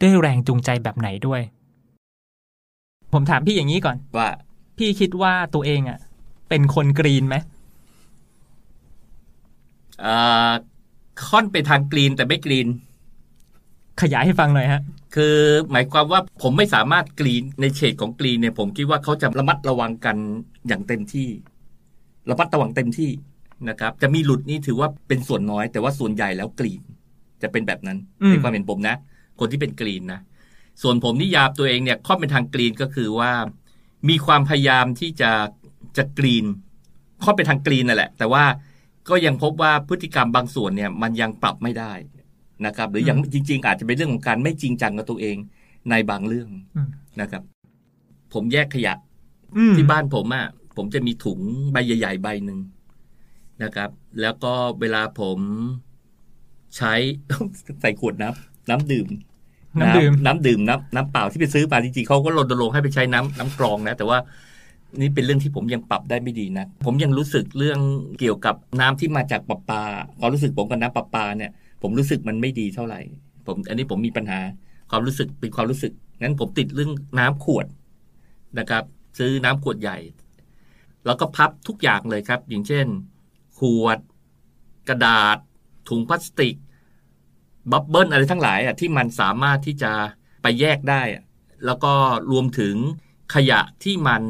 [0.00, 1.40] ด้วยแรงจูงใจแบบไหนด้วย
[3.12, 4.28] ผมถามพี่อย่างนี้ก่อนว่า
[4.76, 5.98] พี่คิดว่าตัวเองอะ่ะ
[6.48, 7.59] เป็นคนกรีนไหมเอ่อ
[11.28, 12.68] ค่อนไปทางกรีนแต่ไม่กรีน
[14.00, 14.82] ขยายให้ฟังหน่อยฮะ
[15.14, 15.36] คือ
[15.70, 20.16] หมายความว่าผมไม่สามารถกรีนในเฉดของกรีนเนี่ย ผมคิดว่าเขาจะระมัดระวังกัน
[20.68, 21.28] อย่างเต็มที่
[22.30, 23.10] ระมัดระวังเต็มที่
[23.68, 26.80] นะครับ จะมีหลุดนี่ถือว่าเป็นส่วนน้อย แต่ว่าส่วนใหญ่แล้วกรีน
[27.42, 28.96] จะเป็นแบบนั้นอืมในความเห็นผมนะ
[29.40, 30.20] คนที่เป็นกรีนนะ
[30.82, 33.32] ส่วนผมนิยามตัวเองเนี่ยค่อนเป็นทางกรีนก็คือว่า
[34.08, 35.30] มีความพยายามที่จะ
[35.96, 36.44] จะกรีน
[37.24, 38.44] ค่อนไปทางกรีนนั่นแหละ แต่ว่า
[39.08, 41.92] ก็ยังพบว่าพฤติกรรมบางส่วนเนี่ยมันยังปรับไม่ได้
[42.66, 45.36] นะครับ หรือยังจริง ๆ อาจจะเป็นเรื่องของการไม่จริงจังกับตัวเอง
[45.90, 46.88] ในบางเรื่องอืม
[47.20, 47.42] นะครับ
[48.32, 48.94] ผมแยกขยะ
[49.56, 51.40] อืมที่บ้านผมอะ่ะผมจะมีถุง
[51.72, 52.58] ใบใหญ่ๆใบหนึ่ง
[53.62, 55.38] นะครับ แล้วก็เวลาผม
[56.76, 56.94] ใช้
[57.80, 59.08] ใส่ขวดน้ำน้ำดื่ม
[59.80, 64.18] น้ำดื่มน้ำดื่มน้ำน้ำเปล่าที่ไปซื้อมาจริงๆเขาก็รณรงค์ให้ไปใช้น้ำน้ำกรองนะ แต่ว่า
[64.98, 67.78] นี่เป็นเรื่องที่ผมยังปรับได้ไม่ดีนะ ผมยังรู้สึกเรื่อง
[68.20, 69.82] เกี่ยวกับน้ำที่มาจากประปา
[70.18, 71.50] ความรู้สึกผมกับน้ำประปาเนี่ย
[71.82, 73.00] ผมรู้สึกมันไม่ดีเท่าไหร่
[73.46, 74.40] ผมอันนี้ผมมีปัญหา
[74.90, 77.66] ความรู้สึกเป็นความรู้สึกงั้นผมติดเรื่องน้ำขวด
[78.58, 78.84] นะครับ
[79.18, 79.98] ซื้อน้ำขวดใหญ่
[81.06, 82.86] แล้วก็พับทุกอย่างเลยครับ อย่างเช่น
[83.58, 83.98] ขวด
[84.88, 85.38] กระดาษ
[85.88, 86.54] ถุงพลาสติก
[87.70, 89.92] บับเบิ้ลอะไรทั้งหลายอะที่มันสามารถที่จะ
[90.42, 91.02] ไปแยกได้
[91.66, 91.92] แล้วก็
[92.30, 92.76] รวมถึง
[93.34, 94.22] ขยะที่มัน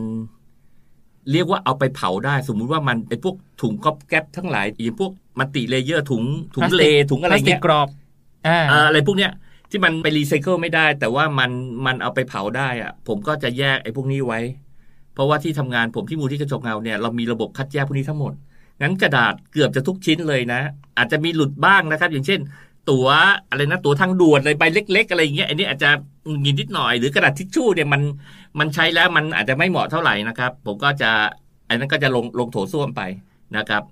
[1.32, 7.88] เรียกว่าเอาไปเผาได้ สมมุติว่ามันไอ้พวกถุงก๊อบแก๊บทั้งหลายอย่างพวก multilayer ถุงถุงเลย์ถุงอะไรพลาสติเงี้ยกรอบ
[8.46, 9.30] อ่าเอ่ออะไรพวกเนี้ย
[9.70, 11.50] ที่มันไปรีไซเคิลไม่ได้ แต่ว่ามัน
[11.86, 14.40] มันเอาไปเผาได้อะผมก็จะแยกไอ้พวกนี้ไว้
[15.12, 18.32] เพราะว่าที่ทำงานผมที่มูลนิธิกระจกเงาเนี่ยเรามีระบบคัดแยกพวกนี้ทั้งหมด
[18.82, 20.60] งั้นกระดาษเกือบจะทุกชิ้นเลยนะ
[20.96, 22.40] อาจจะมีหลุดบ้างนะครับ อย่างเช่น
[22.90, 23.06] ตั๋ว
[23.50, 26.09] อะไรนะตั๋วทางด่วนอะไรใบเล็ก ๆ อะไรอย่างเงี้ยอันนี้อาจจะห
[26.44, 28.02] งินนิดหน่อย หรือกระดาษทิชชู่เนี่ยมัน
[28.58, 31.10] มันใช้แล้วมันอาจจะไม่เหมาะเท่าไหร่นะครับ ผมก็จะ
[31.68, 33.02] อันนั้นก็จะลงลงโถส้วมไป
[33.56, 33.82] นะครับ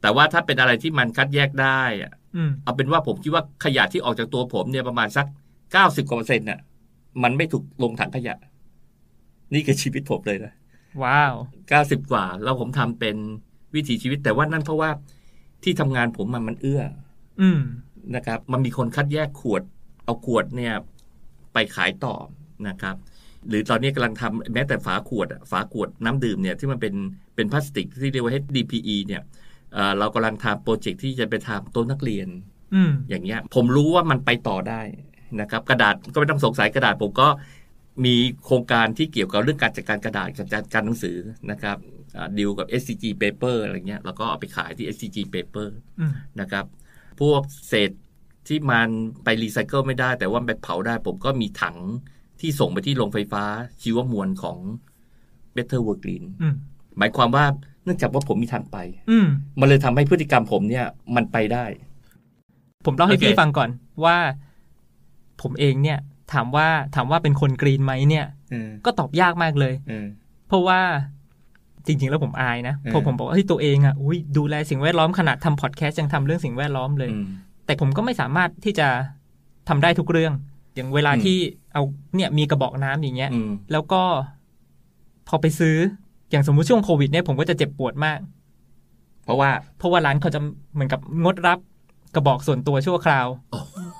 [0.00, 5.26] แต่ว่าถ้าเป็นอะไรที่มันคัดแยกได้อะอืมเอาเป็นว่าผมคิดว่าขยะที่ออกจากตัวผมเนี่ยประมาณสัก
[5.72, 6.60] เก้าสิบกว่าเปอร์เซ็นต์น่ะ
[7.22, 8.34] มันไม่ถูกลงถังขยะ
[9.54, 10.52] นี่คือชีวิตผมเลยนะ
[11.02, 11.34] ว้าว
[11.68, 13.16] เก้าสิบกว่า แล้วผมทำเป็น
[13.74, 14.90] วิถีชีวิต แต่ว่านั่นเพราะว่า
[15.62, 16.82] ที่ทำงานผมมันมันเอื้อ
[17.40, 17.60] อืม
[18.14, 19.62] นะครับ มันมีคนคัดแยกขวด
[20.04, 20.74] เอาขวดเนี่ย
[21.56, 22.14] ไปขายต่อ
[22.68, 22.96] นะครับ
[23.48, 26.94] หรือตอนนี้กำลังทำแม้แต่ฝาขวดอะฝาขวดน้ำดื่มเนี่ยที่มันเป็น
[27.34, 29.22] เป็นพลาสติกที่เรียกว่า HDPE เนี่ย
[29.72, 32.28] เอ่อเรากำลังทำโปรเจกต์ที่จะไปทำโต๊ะนักเรียน
[32.74, 34.80] อืมอย่างเงี้ยผมรู้ว่ามันไปต่อได้
[35.40, 37.28] นะครับ กระดาษก็ไม่ต้องสงสัยกระดาษผมก็
[38.04, 38.14] มี
[38.44, 41.16] โครงการที่เกี่ยวกับเรื่องการจัดการกระดาษกับจัดการหนังสือ
[41.50, 41.76] นะครับ
[42.38, 45.68] ดีลกับ SCG paper อะไรเงี้ยแล้วก็เอาไปขายที่ SCG paper
[46.00, 46.64] อืมนะครับ
[47.20, 47.90] พวกเศษ
[48.48, 48.88] ที่มัน
[49.24, 51.76] ไปรีไซเคิลไม่ได้ แต่ว่าไปเผาได้ ผมก็มีถัง
[52.40, 53.44] ที่ส่งไปที่โรงไฟฟ้า
[53.82, 54.58] ชีวมวลของ
[55.56, 56.54] Better World Green อืม
[56.98, 57.44] หมายความว่า
[57.84, 58.76] เนื่องจากว่าผมมีทางไป
[59.10, 59.26] อืม
[59.60, 61.64] มันเลยทำให้พฤติกรรมผมเนี่ย มันไปได้
[62.86, 63.70] ผมเล่าให้โอเคพี่ฟังก่อน
[64.04, 64.16] ว่า
[65.42, 65.98] ผมเองเนี่ย
[66.32, 70.06] ถามว่าถามว่าเป็นคนกรีนไหมเนี่ยเออก็ตอบยากมากเลยเออ
[70.48, 70.80] เพราะว่า
[71.86, 77.26] จริงๆ แล้วผมอายนะเออเพราะผมบอกว่าเฮ้ยตัวเองอะอุ้ยดูแลสิ่งแวดล้อมขนาดทำพอดแคสต์ยังทำเรื่องสิ่งแวดล้อมเลยอืม
[77.66, 78.88] แต่ผมก็ไม่สามารถที่จะ
[79.68, 80.32] ทำได้ทุกเรื่อง
[80.74, 81.38] อย่างเวลาอืมที่
[81.72, 81.82] เอา
[82.16, 84.02] เนี่ยมีกระบอกน้ำอย่างเงี้ยอืมแล้วก็
[85.28, 85.76] พอไปซื้อ
[86.30, 88.18] อย่างสมมุติช่วงโควิดเนี่ยผมก็จะเจ็บปวดมาก
[89.24, 90.40] เพราะว่าเพราะว่าร้านเขาจะ
[90.74, 91.58] เหมือนกับงดรับ
[92.14, 93.26] กระบอกส่วนตัวชั่วคราว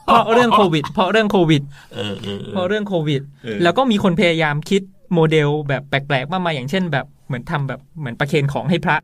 [0.05, 1.63] เพราะเรื่องโควิด เพราะเรื่องโควิด
[1.95, 4.83] เออเออเพราะเรื่องโควิดเออแล้วก็มีคนพยายามคิด
[5.15, 8.97] โมเดลแบบแปลกๆมากมายอย่างเช่น แบบเหมือนทำแบบเหมือนประเคนของให้พระ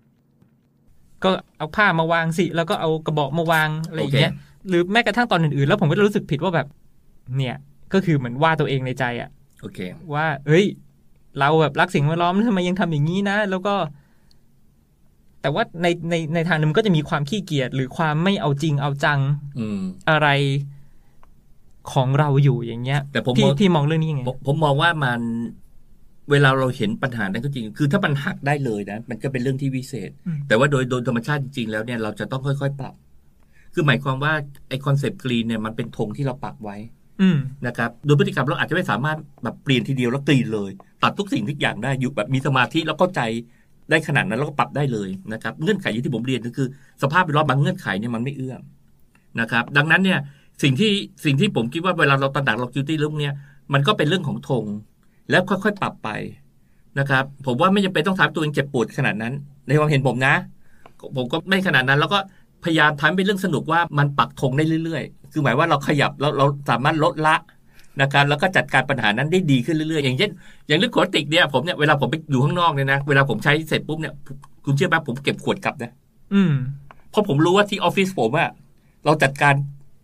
[1.24, 4.32] ก็เอาผ้ามาวางสิ แล้วก็เอากระบอกมาวางอะไรอย่างเงี้ย
[4.68, 6.66] หรือแม้กระทั่งตอนอื่นๆ แล้วผมก็จะรู้สึกผิดว่าแบบ
[7.36, 7.56] เนี่ย
[7.92, 9.78] ก็คือเหมือนว่าตัวเองในใจอะโอเค
[10.14, 10.64] ว่า เอ้ย
[11.38, 13.74] เราแบบรักสิ่งแวดล้อมทำไมยังทำอย่างนี้นะ แล้วก็
[15.42, 19.20] แต่ว่าในในในทางหนึงมันก็จะมีความขี้เกียจหรือความไม่เอาจริงเอาจัง
[19.58, 20.28] อืม อะไร
[21.92, 25.20] ของเราอยู่อย่างเงี้ย แต่ผมพี่มองพี่มองเรื่องนี้ยังไงผมผมมองว่ามัน
[26.30, 32.94] เวลาเราเห็นปัญหานั้นก็จริง คือถ้ามันหักได้เลยนะ มันก็เป็นเรื่องที่วิเศษอืมแต่ว่าโดยโดยธรรมชาติจริงๆแล้วเนี่ยเราจะต้องค่อยๆ ปรับ
[33.74, 34.32] คือหมายความว่า
[34.68, 36.76] ไอคอนเซปต์กรีนเนี่ยมันเป็นธงที่เราปักไว้
[37.20, 40.70] อืมนะครับโดยพฤติกรรมเราอาจจะไม่สามารถแบบเปลี่ยนทีเดียวแล้วกรีนเลย
[41.02, 43.20] ตัดทุกสิ่งทุกอย่างได้อยู่แบบมีสมาธิแล้วเข้าใจ
[43.90, 46.66] ได้ขนาดนั้นแล้วก็ปรับได้เลยนะครับเงื่อนไขอย่างที่ผมเรียนก็คือ
[47.02, 48.62] สภาพแวดล้อมบางเงื่อนไขเนี่ยมันไม่เอื้อม
[49.40, 50.18] นะครับ ดังนั้นเนี่ย
[50.62, 50.92] สิ่งที่
[51.24, 53.34] สิ่งที่ผมคิดว่าเวลาเราตระหนักเราคิวตี้เรื่องเนี้ย
[53.72, 54.64] มันก็เป็นเรื่องของธง
[55.30, 56.08] แล้วค่อยๆปรับไป
[56.98, 59.32] นะครับ ผมว่าไม่จำเป็นต้องทำให้ตัวเองเจ็บปวดขนาดนั้น
[59.66, 60.34] ในความเห็นผมนะ
[61.16, 62.18] ผมก็ไม่ขนาดนั้น แล้วก็
[62.64, 67.36] พยายามทำให้เป็นเรื่องสนุกว่ามันปักธงได้เรื่อยๆ คือหมายว่าเราขยับแล้วเราสามารถลดละ
[68.00, 70.30] นะครับแล้วก็จัดการปัญหานั้นได้ดีขึ้นเรื่อยๆ อย่างเช่น
[70.66, 74.14] อย่างเรื่องขวดพลาสติกเนี่ยผมเนี่ยเวลาผมไปอยู่ข้างนอกเนี่ยนะเวลาผมใช้เสร็จปุ๊บเนี่ย
[74.64, 75.90] คุณเชื่อไหมผมเก็บขวดกลับนะ
[76.34, 76.52] อืม
[77.10, 78.50] เพราะผมรู้ว่าที่ออฟฟิศผมอะ
[79.04, 79.54] เราจัดการ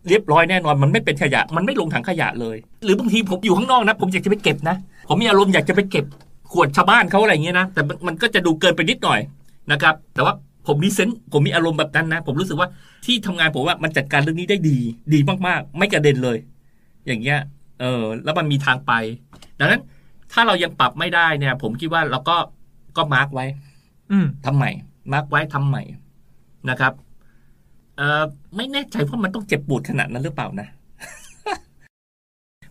[0.07, 4.75] เรียบร้อยแน่นอนมันไม่เป็นขยะ มันไม่ลงถังขยะเลย หรือบางทีผมอยู่ข้างนอกนะ ผมอยากจะไปเก็บนะ
[5.07, 6.05] ผมมีอารมณ์อยากจะไปเก็บ
[6.51, 9.19] ขวดชาวบ้านเขาอะไรอย่างเงี้ยนะแต่มันมันก็จะดูเกินไปนิดหน่อย
[9.71, 10.33] นะครับ แต่ว่า
[10.69, 12.69] ผมมีเซนส์ผมมีอารมณ์แบบนั้นนะ ผมรู้สึกว่า
[13.05, 14.77] ที่ทำงานผมว่ามันจัดการเรื่องนี้ได้ดี
[15.13, 16.37] ดีมากๆ ไม่กระเด็นเลย
[17.07, 17.39] อย่างเงี้ย
[17.79, 18.91] เออ แล้วมันมีทางไป
[19.59, 19.81] ดังนั้น
[20.33, 22.37] ถ้าเรายังปรับไม่ได้เนี่ย ผมคิดว่าเราก็
[22.97, 23.45] ก็มาร์กไว้
[24.11, 24.71] อืมทำใหม่
[25.13, 25.83] มาร์กไว้ทำใหม่
[26.69, 26.93] นะครับ
[27.97, 28.23] เอ่อ
[28.55, 30.67] ไม่แน่ใจว่ามันต้องเจ็บปวดขนาดนั้นหรือเปล่านะ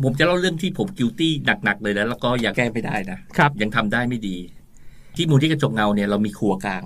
[0.04, 1.32] ผมจะเล่าเรื่องที่ผมกิวตี้
[1.64, 4.36] หนักๆเลยแล้ว แล้วก็อยากแก้ไม่ได้นะครับ ยังทำได้ไม่ดี
[5.16, 6.84] ที่มูลที่กระจกเงาเนี่ยเรามีครัวกลาง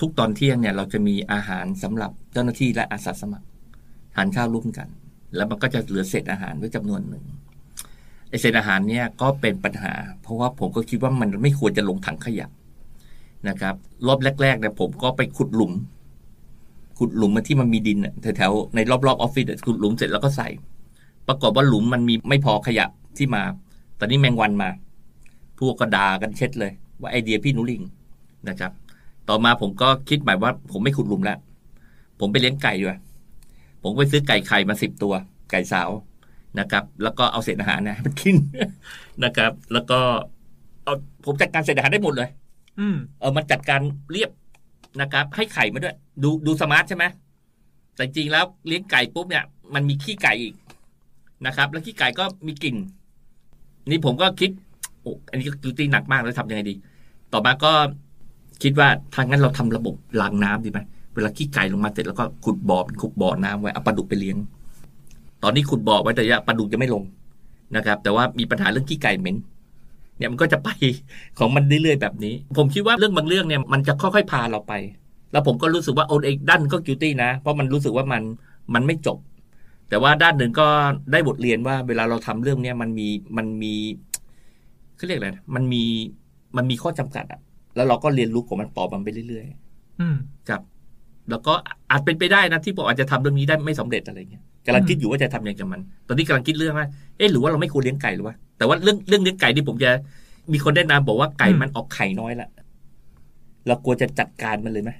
[0.00, 3.46] ทุกตอนเที่ยงเนี่ยเราจะมีอาหารสำหรับเจ้าหน้าที่และอาสาสมัคร
[4.14, 4.88] ทานข้าวร่วมกัน
[5.36, 7.24] แล้วมันก็จะเหลือเศษอาหารไว้จำนวนหนึ่ง
[8.28, 12.46] ไอเศษอาหารเนี่ยก็เป็นปัญหา เพราะว่าผมก็คิดว่ามันไม่ควรจะลงถังขยะ
[13.48, 13.74] นะครับ
[14.06, 15.72] รอบแรกๆเนี่ยผมก็ไปขุดหลุม
[16.98, 17.98] ขุดหลุมมาที่มันมีดิน
[18.36, 20.48] แถวๆในรอบๆออฟฟิศขุดหลุมเสร็จแล้วก็ใส่
[21.28, 22.86] ปรากฏว่าหลุมมันมีไม่พอขยะ
[23.18, 23.42] ที่มา
[23.98, 24.70] ตอนนี้แมงวันมา
[25.58, 27.82] พวกก็ด่ากันเช็ดเลย ว่าไอเดียพี่หนูหริ่ง
[28.48, 28.72] นะครับ
[29.28, 31.38] ต่อมาผมก็คิดใหม่ว่า ผมไม่ขุดหลุมแล้ว
[32.20, 32.98] ผมไปเลี้ยงไก่ดีกว่า
[33.82, 35.14] ผมไปซื้อไก่ไข่มาสิบตัว
[35.50, 35.90] ไก่สาว
[36.58, 38.36] นะครับ แล้วก็เอาเศษอาหารเนี่ยให้มันกิน
[39.24, 39.98] นะครับ แล้วก็
[40.84, 42.28] เอาผมจัดการเศษอาหารได้หมดเลย
[42.78, 43.80] อืมเออมันจัดการ
[44.12, 44.30] เรียบ
[45.00, 47.04] นะครับ ให้ไข่มาด้วย ดูดู smart ใช่ไหม
[47.96, 50.54] แต่จริงแล้วเลี้ยงไก่ปุ๊บเนี่ย มันมีขี้ไก่อีก
[51.46, 52.76] นะครับ แล้วขี้ไก่ก็มีกลิ่น
[53.90, 54.50] นี่ผมก็คิด
[55.00, 56.74] โอ้อันนี้ก็ดูตีหนักมากแล้วทำยังไงดี
[57.32, 57.72] ต่อมาก็
[58.62, 60.80] คิดว่าทางนั้นเราทำระบบรางน้ำดีไหม
[61.14, 64.36] เวลาขี้ไก่ลงมาเสร็จแล้วก็ขุดบ่อเป็นขุดบ่อน้ำไว้เอาปลาดุกไปเลี้ยง
[65.42, 67.02] ตอนนี้ขุดบ่อไว้แต่ยะปลาดุกจะไม่ลง
[67.76, 69.36] นะครับ แต่ว่ามีปัญหาเรื่องขี้ไก่เหม็น
[70.18, 70.68] เนี่ยมันก็จะไป
[71.38, 74.72] ของมันเรื่อยๆแบบนี้ ผมคิดว่าเรื่องบางเรื่องเนี่ยมันจะค่อยๆพาเราไป
[75.32, 78.22] แล้วผมก็รู้สึกว่าโอนเอกด้านก็กิวตี้นะ เพราะมันรู้สึกว่ามัน
[78.74, 79.18] มันไม่จบ
[79.88, 80.66] แต่ว่าด้านหนึ่งก็
[81.12, 83.74] ได้บทเรียนว่า เวลาเราทำเรื่องเนี้ยมันมีมันมี
[84.96, 85.84] เขาเรียกอะไรนะมันมี
[86.56, 87.40] มันมีข้อจำกัดอะ
[87.78, 90.16] แล้วเราก็เรียนรู้ของมันต่อมันไปเรื่อยๆ อืม
[90.48, 90.60] ครับ
[91.30, 91.52] แล้วก็
[91.90, 96.86] อาจเป็นไปได้นะที่ผมอาจจะทำเรื่องนี้ได้ไม่สำเร็จอะไรเงี้ยกำลังคิดอยู่ว่าจะทำอย่างกับมัน ตอนนี้กำลังคิดเรื่องว่า
[97.18, 99.90] เอ๊ะหรือว่าเราไม่ควรเลี้ยงไก่หรือวะแต่ว่าเรื่องเรื่องเลี้ยงไก่ที่ผมจะ
[100.52, 102.48] มีคนแนะนำบอกว่าไก่มันออกไข่น้อยละ
[103.66, 104.90] เราควรจะจัดการมันเลยไหม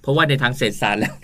[0.00, 1.14] เพราะว่าในทางเศรษฐศาสตร์แล้ว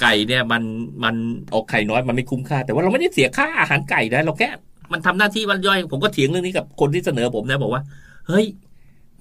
[0.00, 0.62] ไก่เนี่ยมัน
[1.04, 1.14] มัน
[1.54, 4.48] ออกไข่น้อยมันไม่คุ้มค่า แต่ว่าเราไม่ได้เสียค่าอาหารไก่นะเราแค่
[4.92, 7.82] มันทำหน้าที่วันย่อย ผมก็เถียงเรื่องนี้กับคนที่เสนอผมนะบอกว่า
[8.28, 8.44] เฮ้ย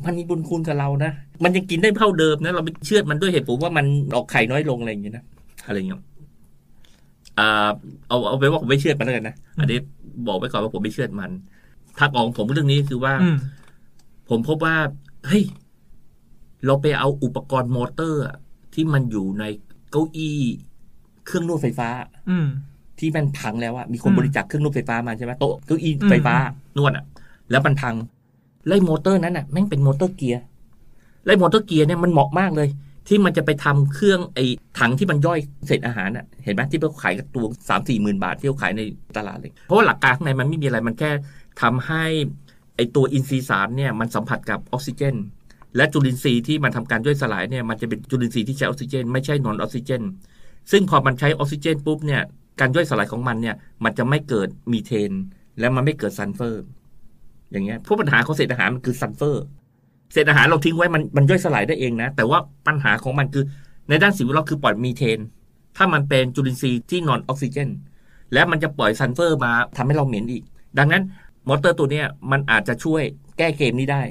[0.03, 1.12] มันมีบุญคุณกับเรานะ
[1.43, 5.23] มันยังกินได้เท่าเดิมนะ เราไปเชื่อดมันด้วยเหตุผลว่ามันออกไข่น้อยลงอะไรอย่างเงี้ยนะ
[5.67, 6.01] อะไรอย่างเงี้ย
[7.39, 7.69] อ่า
[8.08, 9.77] เอาเอาไปนว่าผมไม่เชื่อดมันแล้วกันนะอันนี้
[10.27, 11.31] บอกไว้ก่อนว่าผมไม่เชื่อดมัน
[11.99, 13.38] ทางออกของผมเรื่องนี้คือว่าอืม
[14.29, 14.75] ผมพบว่า
[15.27, 15.43] เฮ้ย
[16.65, 18.38] เราไปเอาอุปกรณ์มอเตอร์อะ
[18.73, 19.43] ที่มันอยู่ใน
[19.91, 20.39] เก้าอี้
[21.25, 21.89] เครื่องนวดไฟฟ้า
[22.29, 22.47] อืม
[22.99, 27.05] ที่มันพังแล้วอะมีคนอืมบริจาคเครื่องนวดไฟฟ้ามาใช่ไหมโต๊ะเก้าอี้ไฟฟ้าอืมนวดอะ
[27.51, 27.93] แล้วมันพัง
[28.67, 30.41] ไอ้มอเตอร์นั้นอะแม่งเป็นมอเตอร์เกียร์
[31.25, 32.69] ไอ้มอเตอร์เกียร์เนี่ยมันเหมาะมากเลย
[33.08, 34.45] ที่มันจะไปทำเครื่องไอ้
[34.80, 38.82] ถังที่มันย่อยเศษอาหารอะเห็นไหมที่เขาขายกับตัวสามสี่หมื่นบาทที่เขาขายใน
[39.17, 41.12] ตลาดเลย เพราะว่าหลักการข้างในมันไม่มีอะไรมันแค่
[41.62, 42.06] ทำให้
[42.75, 45.15] ไอ้ตัวอินทรีย์สารเนี่ยมันสัมผัสกับออกซิเจน
[45.75, 50.01] และจุลินทรีย์ที่มันทำการย่อยสลายเนี่ยมันจะเป็นจุลินทรีย์ที่ใช้ออกซิเจน ไม่ใช่ non ออกซิเจน
[50.71, 52.21] ซึ่งพอมันใช้ออกซิเจนปุ๊บเนี่ย
[52.60, 55.12] การย่อยสลายของมันเนี่ยมันจะไม่เกิดมีเทน
[55.60, 56.63] และมันไม่เกิดซัลเฟอร์
[57.51, 59.43] อย่างเงี้ยเพราะปัญหาของเศษอาหารมันคือซัลเฟอร์
[60.13, 63.43] เศษอาหารเราทิ้งไว้มันมันย่อยสลายได้เองนะ แต่ว่าปัญหาของมันคือ
[63.89, 65.19] ในด้านสิ่งแวดล้อมคือปล่อยมีเทน
[65.77, 67.69] ถ้ามันเป็นจุลินทรีย์ที่ non ออกซิเจน
[68.34, 70.43] และมันจะปล่อยซัลเฟอร์มาทำให้เราเหม็นอีก
[70.77, 71.03] ดังนั้น
[71.47, 73.01] มอเตอร์ตัวเนี้ยมันอาจจะช่วย
[73.38, 74.01] แก้เกมนี้ได้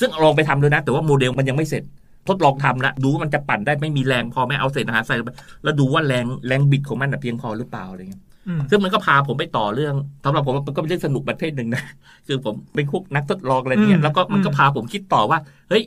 [0.00, 1.82] ซึ่งลองไปทำเลยนะ แต่ว่าโมเดลมันยังไม่เสร็จ
[2.28, 5.28] ทดลองทำละดูว่ามันจะปั่นได้ไม่มีแรงพอไหมเอาเศษอาหารใส่ไป
[5.62, 8.22] แล้วดูว่าแรงแรงบิดของมันน่ะเพียงพอหรือเปล่าอะไรเงี้ย
[8.70, 11.82] ซึ่งมันก็พาผมไปต่อเรื่องสำหรับผมมันก็เป็นเรื่องสนุกประเภทหนึ่งนะ
[12.26, 15.82] คือผมเป็นพวกนักทดลองอะไรเงี้อืยมแล้วก็มันก็อืมพาผมคิดต่อว่า เฮ้ย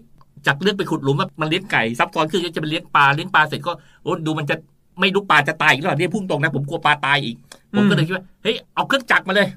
[0.48, 3.72] จากเรื่องไปขุดหลุมว่ามันเลี้ยงไก่ซับซ้อนคือจะไปเลี้ยงปลาเลี้ยงปลาเสร็จก็
[4.04, 4.56] โอ้ดูมันจะ
[5.00, 7.36] ไม่รู้ปลาจะตายอีกหรือเปล่าเนี่ยพุ่งตรงนะผมกลัวปลาตายอีก
[7.76, 9.48] ผมก็เลยคิดว่าเฮ้ยเอาเครื่องจักรมาเลย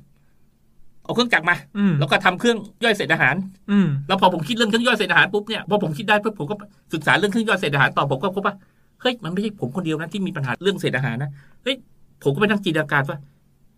[1.04, 3.34] เอาเครื่องจักรมาอืมแล้วก็ทำเครื่องย่อยเศษอาหาร
[3.70, 6.54] อืมแล้วพอผมคิดเรื่องเครื่องย่อยเศษอาหารปุ๊บเนี่ยพอผมคิดได้ปุ๊บผมก็
[6.94, 8.54] ศึกษาเรื่องเครื่องย่อยเศษอาหารต่อผมก็พบว่า
[9.02, 11.30] เฮ้ยมันไม่ใช่ผมคนเดียวนะที่มีปัญหาเรื่องเศษอาหารนะ
[11.62, 11.76] เฮ้ย
[12.22, 13.18] ผมก็ไปนั่งจินตนาการว่า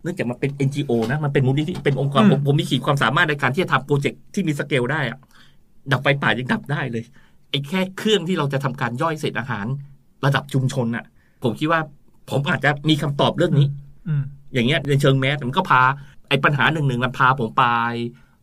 [0.03, 5.19] เนื่องจากมันเป็น NGO นะ มันเป็นมูลนิธิเป็นองค์กรอืมผมผมมีขีดความสามารถในการที่จะทำโปรเจกต์ที่มีสเกลได้อะ
[5.93, 7.05] ดับไฟป่ายังดับได้เลย
[7.51, 9.67] ไอ้แค่เครื่องที่เราจะทำการย่อยเศษอาหาร
[10.25, 11.05] ระดับชุมชนน่ะ
[11.43, 11.81] ผมคิดว่า
[12.31, 13.67] ผมอาจจะมีคำตอบเรื่องนี้
[14.09, 14.23] อืม
[14.55, 15.83] อย่างเงี้ยในเชิงแมสมันก็พา
[16.29, 17.65] ไอ้ปัญหาหนึ่งหนึ่งมันพาผมไป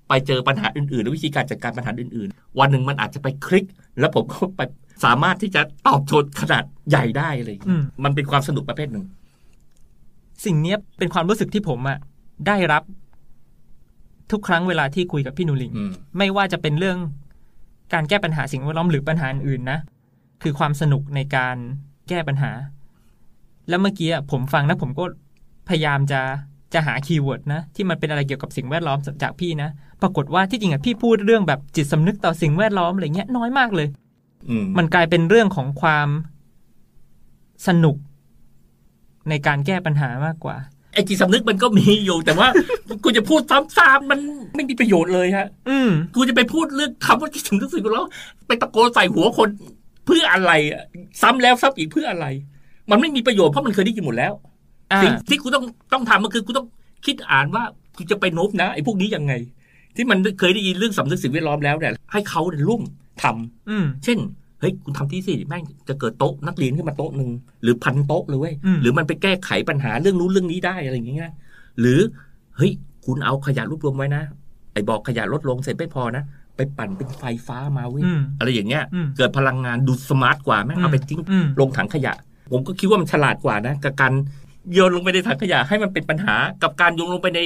[0.08, 3.66] ไปเจอปัญหาอื่นๆและวิธีการจัดการปัญหาอื่นๆ วันหนึ่งมันอาจจะไปคลิก
[4.00, 4.62] แล้วผมก็ไป
[5.06, 9.06] สามารถที่จะตอบโจทย์ขนาดใหญ่ได้อะไรอย่างอืเงี้ยมมันเป็นความสนุกประเภทหนึ่ง
[10.46, 11.98] สิ่งเนี้ยเป็นความรู้สึกที่ผมอะ
[12.48, 12.84] ได้รับ
[14.32, 16.98] ทุกครั้งเวลาที่คุยกับพี่หนูหริ่งอืมไม่ว่าจะเป็นเรื่อง
[17.94, 19.80] การแก้ปัญหาสิ่งแวดล้อมหรือปัญหาอื่นๆนะ
[20.44, 21.58] คือความสนุกในการ
[22.10, 22.52] แก้ปัญหา
[23.70, 25.04] แล้วเมื่อกี้อะผมฟังนะผมก็
[25.70, 26.22] พยายามจะ
[26.74, 29.70] จะหา keyword นะ ที่มันเป็นอะไรเกี่ยวกับสิ่งแวดล้อมจากพี่นะ
[30.02, 33.88] ปรากฏว่าที่จริงอะพี่พูดเรื่องแบบจิตสำนึกต่อสิ่งแวดล้อมอะไรเงี้ยน้อยมากเลย
[34.50, 36.08] อืมมันกลายเป็นเรื่องของความ
[37.68, 37.96] สนุก
[39.30, 40.56] ในการแก้ปัญหามากกว่า
[40.94, 42.48] ไอ้จิตสำนึกมันก็มีอยู่ แต่ว่า
[43.04, 43.42] กูจะพูด
[43.78, 44.20] ซ้ำๆมัน
[44.56, 48.08] ไม่มีประโยชน์เลยฮะ อืมกูจะไปพูดเรื่องคำว่าจิตสำนึกสิ่งแวดล้อม
[48.48, 49.50] ไปตะโกนใส่หัวคน
[50.06, 50.82] เพื่ออะไรอะ
[51.22, 52.26] ซ้ำแล้วซ้ำอีกเพื่ออะไร
[52.92, 54.34] มันไม่มีประโยชน์เพราะมันเคยได้ยินหมดแล้ว
[54.92, 55.64] อ่าสิ่งที่กูต้อง
[55.94, 56.68] ต้องทำมันคือกูต้อง
[57.06, 57.64] คิดอ่านว่า
[57.98, 59.34] กูจะไปโน้มนะไอ้พวกนี้ยังไง
[59.96, 62.82] ที่มันเคยได้ยินเรื่องสำนึกสิ่งแวดล้อมแล้วเนี่ยให้เขาเนี่ยร่วม
[63.24, 64.18] ทำอืมเช่น
[64.60, 67.30] เฮ้ยคุณทำที่สิแม่งจะเกิดโต๊ะนักเรียนขึ้นมาโต๊ะหนึ่ง
[67.64, 71.34] หรือพันโต๊ะเลยเว้ยอืมหรือมันไปแก้ไขปัญหาเรื่องนู้นเรื่องนี้ได้อะไรอย่างเงี้ย
[71.80, 72.00] หรือ
[72.58, 72.72] เฮ้ย
[73.06, 74.24] คุณเอาขยะรวบรวมไว้นะ
[74.74, 76.24] ไอ้บอกขยะลดลงเสร็จไม่พอนะ
[76.56, 82.14] ไปปั่นเป็นไฟฟ้ามาเว้ยอืมอะไรอย่างเงี้ยอืมเกิดพลังงานดูสมาร์ทกว่าแม่งเอาไปทิ้งอืมลงถังขยะ
[82.52, 84.14] ผมก็คิดว่ามันฉลาดกว่านะกับการ
[84.74, 87.40] โยนลงไปในถังขยะให้มันเป็นปัญหากับการโยนลงไปใน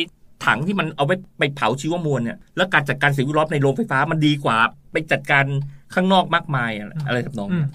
[0.46, 4.58] ถังที่มันเอาไปไปเผาชีวมวลเนี่ยแล้วการจัดการสิ่งแวดล้อมในโรงไฟฟ้ามันดีกว่า
[4.92, 5.46] ไปจัดการ
[5.96, 7.70] ข้างนอกมากมายอะไรอะไรทำนองอืมเนี้ย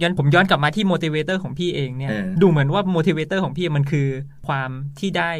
[0.00, 4.08] ย้อนผมย้อนกลับมาที่ motivator ของพี่เองเนี่ยเออดูเหมือนว่า motivator ของพี่มันคือ
[4.46, 5.30] ความที่ได้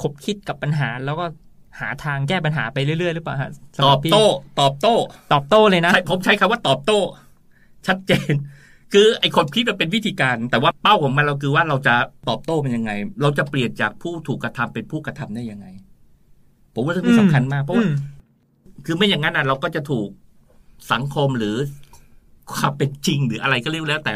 [0.00, 1.26] ขบคิดกับปัญหา แล้วก็
[1.80, 4.26] หาทางแก้ปัญหาไปเรื่อยๆหรือเปล่าฮะสำตหอรับพี่โต้
[4.60, 4.94] ตอบโต้
[5.32, 6.98] ตอบโต้เลยนะใช่ผมใช้คำว่าตอบโต้
[7.86, 8.32] ชัดเจน
[8.92, 11.94] คือไอ้คนคิดมันเป็นวิธีการ แต่ว่าเป้าของมันเราคือว่าเราจะ
[12.28, 12.90] ตอบโต้มันยังไง
[13.22, 15.66] เราจะเปลี่ยนจากผู้ถูกกระทำเป็นผู้กระทำได้ยังไง
[16.74, 17.94] ผมว่าเรื่องนี้สำคัญมากเพราะว่าอืม
[18.86, 20.08] คือไม่อย่างนั้นอะเราก็จะถูก
[20.92, 21.56] สังคมหรือ
[22.52, 24.12] ความเป็นจริงหรืออะไรก็เรียกแล้วแต่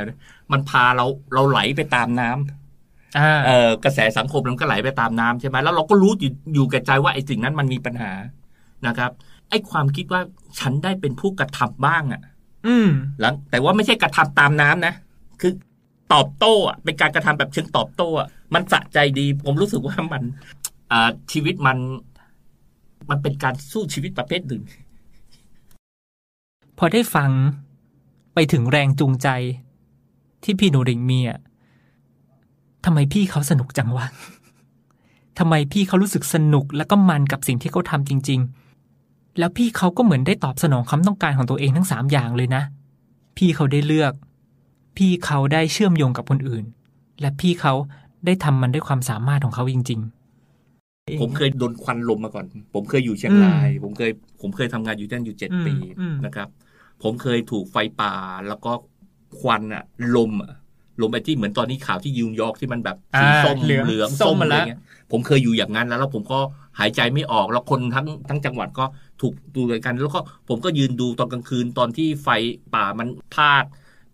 [0.52, 8.12] มันพาเราเราไหลไปตามน้ำอ่าเออกระแสสังคมมันก็ไหลไปตามน้ำใช่ไหมแล้วเราก็รู้อยู่อยู่แก่ใจว่าไอ้สิ่งนั้นมันมีปัญหา
[8.86, 9.10] นะครับ
[9.50, 10.20] ไอ้ความคิดว่า
[10.58, 12.22] ฉันได้เป็นผู้กระทำบ้างอะ
[12.66, 12.88] อืม
[13.20, 14.94] หลังแต่ว่าไม่ใช่กระทำตามน้ำนะ
[15.40, 15.52] คือ
[16.12, 20.22] ตอบโต้อะเป็นการกระทำแบบเชิงตอบโต้อะมันสะใจดี ผมรู้สึกว่ามัน
[20.92, 21.78] อ่าชีวิตมัน
[23.10, 24.62] มันเป็นการสู้ชีวิตประเภทหนึ่ง
[26.78, 27.30] พอได้ฟัง
[28.34, 29.28] ไปถึงแรงจูงใจ
[30.42, 31.40] ที่พี่หนูริงมีอะ
[32.84, 34.06] ทำไมพี่เขาสนุกจังวะ
[35.38, 38.40] ทำไมพี่เขารู้สึกสนุกแล้วก็มันกับสิ่งที่เขาทำจริง
[38.88, 42.62] ๆ แล้วพี่เขาก็เหมือนได้ตอบสนองความต้องการของตัวเองทั้งสามอย่างเลยนะ
[43.36, 44.12] พี่เขาได้เลือก
[44.96, 46.64] พี่เขาได้เชื่อมโยงกับคนอื่น
[47.20, 47.72] และพี่เขา
[48.26, 54.10] ได้ทำมันด้วยความสามารถของเขาจริง ๆผมเคยโดนควันลมมาก่อน ผมเคยอยู่เชียงราย ผมเคย
[54.40, 56.48] ผมเคยทำงานอยู่ที่นั่นอยู่เจ็ดอืมปีอืมนะครับ
[57.02, 58.14] ผมเคยถูกไฟป่า
[58.48, 58.72] แล้วก็
[59.38, 59.84] ควันอะ
[60.16, 60.52] ลมอะ
[61.00, 64.80] ลมไอ้ที่เหมือนตอนนี้ข่าวที่ยูนยอร์กที่มันแบบสีอ่าส้มเหลืองเหลืองส้ส้มมมาอะไรแล้วเงี้ย
[65.10, 66.38] ผมเคยอยู่อย่างนั้นแล้ว แล้วผมก็
[66.78, 68.84] หายใจไม่ออกแล้วคนทั้งทั้งจังหวัดก็
[69.20, 72.28] ถูกดูด้วยกัน แล้วก็ผมก็ยืนดูตอนกลางคืนตอนที่ไฟ
[72.74, 73.64] ป่ามันพาด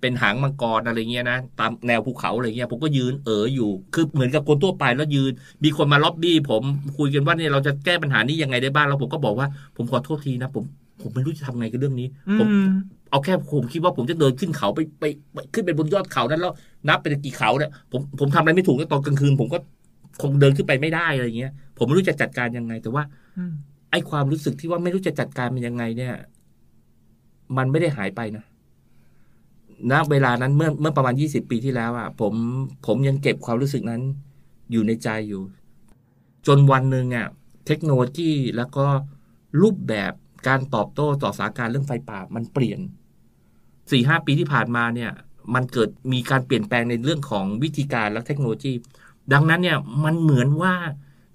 [0.01, 5.33] เป็นหางมังกรอะไรเงี้ยนะตามแนวภูเขาอะไรเงี้ยผมก็ยืนเอออยู่ คือเหมือนกับคนทั่วไปแล้วยืน
[5.65, 6.63] มีคนมาล็อบบี้ผม
[6.99, 10.65] คุยกันว่าเนี่ยเราจะแก้ปัญหานี้ยังไงได้บ้างแล้วผมก็บอกว่าผมขอโทษทีนะผม
[11.03, 12.67] ผมไม่รู้จะทำไงกับเรื่องนี้ผมอืม
[13.11, 16.53] เอาแค่ผมคิดว่าผมจะเดินขึ้นเขาไปไปไปขึ้นไปบนยอดเขานั้นแล้ว
[16.89, 19.59] นับเป็นกี่เขาเนี่ยผมผมทำอะไรไม่ถูกแล้วตอนกลางคืน ผมก็
[20.23, 23.03] คงเดินขึ้นไปไม่ได้อะไรเงี้ย ผมไม่รู้จะจัดการยังไง แต่ว่า
[23.39, 23.53] อืม
[23.91, 26.15] ไอ้ความรู้สึกที่ว่าไม่รู้จะจัดการมันยังไง เนี่ย
[27.57, 28.45] มันไม่ได้หายไปนะ
[29.91, 32.35] ณเวลานั้นเมื่อเมื่อประมาณยี่สิบปีที่แล้วอะผม
[32.87, 34.03] ผมยังเก็บความรู้สึกนั้น
[34.73, 35.43] อยู่ในใจอยู่
[36.47, 37.29] จนวันหนึ่งอะ
[37.67, 38.87] เทคโนโลยีแล้วก็
[39.63, 40.13] รูปแบบ
[40.47, 42.81] การตอบโต้ต่อสถานการณ์เรื่องไฟป่ามันเปลี่ยน
[43.91, 45.11] สี่ห้าปีที่ผ่านมาเนี่ย
[45.55, 48.73] มันเกิดมีการเปลี่ยนแปลงในเรื่องของวิธีการและเทคโนโลยี
[49.33, 50.75] ดังนั้นเนี่ยมันเหมือนว่า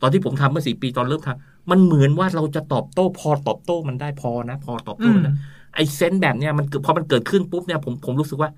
[0.01, 5.33] ตอนที่ผมทำเมื่อสี่ปีตอนเริ่มทำมันเหมือนว่าเราจะตอบโต้ พอตอบโต้มันได้พอนะ พอตอบโต้มันได้
[5.75, 8.49] ไอ้เซนส์แบบเนี้ยมันเกิดพอมันเกิดขึ้นปุ๊บเนี่ยผมผมรู้สึกว่า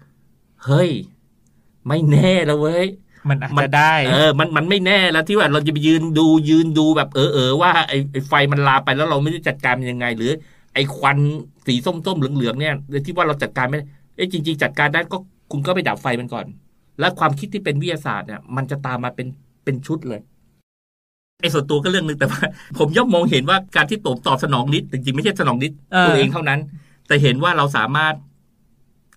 [0.65, 0.89] เฮ้ย
[1.87, 2.85] ไม่แน่แล้วเว้ย
[3.29, 10.31] มันอาจมันจะได้ เออ มันมันไม่แน่แล้วที่ว่าเราจะไปยืนดูยืนดูแบบเออเออว่าไอ้ไอ้ไฟมันลามไปแล้วเราไม่ได้จัดการมันยังไง หรือ
[10.73, 11.17] ไอ้ควัน
[11.67, 12.73] สีส้มส้มๆเหลืองๆเนี่ย
[13.05, 15.17] ที่ว่าเราจัดการไม่ได้เอ้จริง ๆ จัดการได้ก็
[15.51, 16.45] คุณก็ไปดับไฟมันก่อน
[16.99, 19.27] แล้วความคิดที่เป็นวิทยาศาสตร์เนี่ยมันจะตามมาเป็น
[19.63, 20.21] เป็นชุดเลย
[21.41, 22.41] ไอ้ส่วนตัวก็เรื่องหนึงแต่ว่า
[22.79, 26.59] ผมย่อมมองเห็นว่าการที่ผมตอบสนองนิดจริงๆไม่ใช่สนองนิดเออตัวเองเท่านั้น
[27.07, 28.13] แต่เห็นว่าเราสามารถ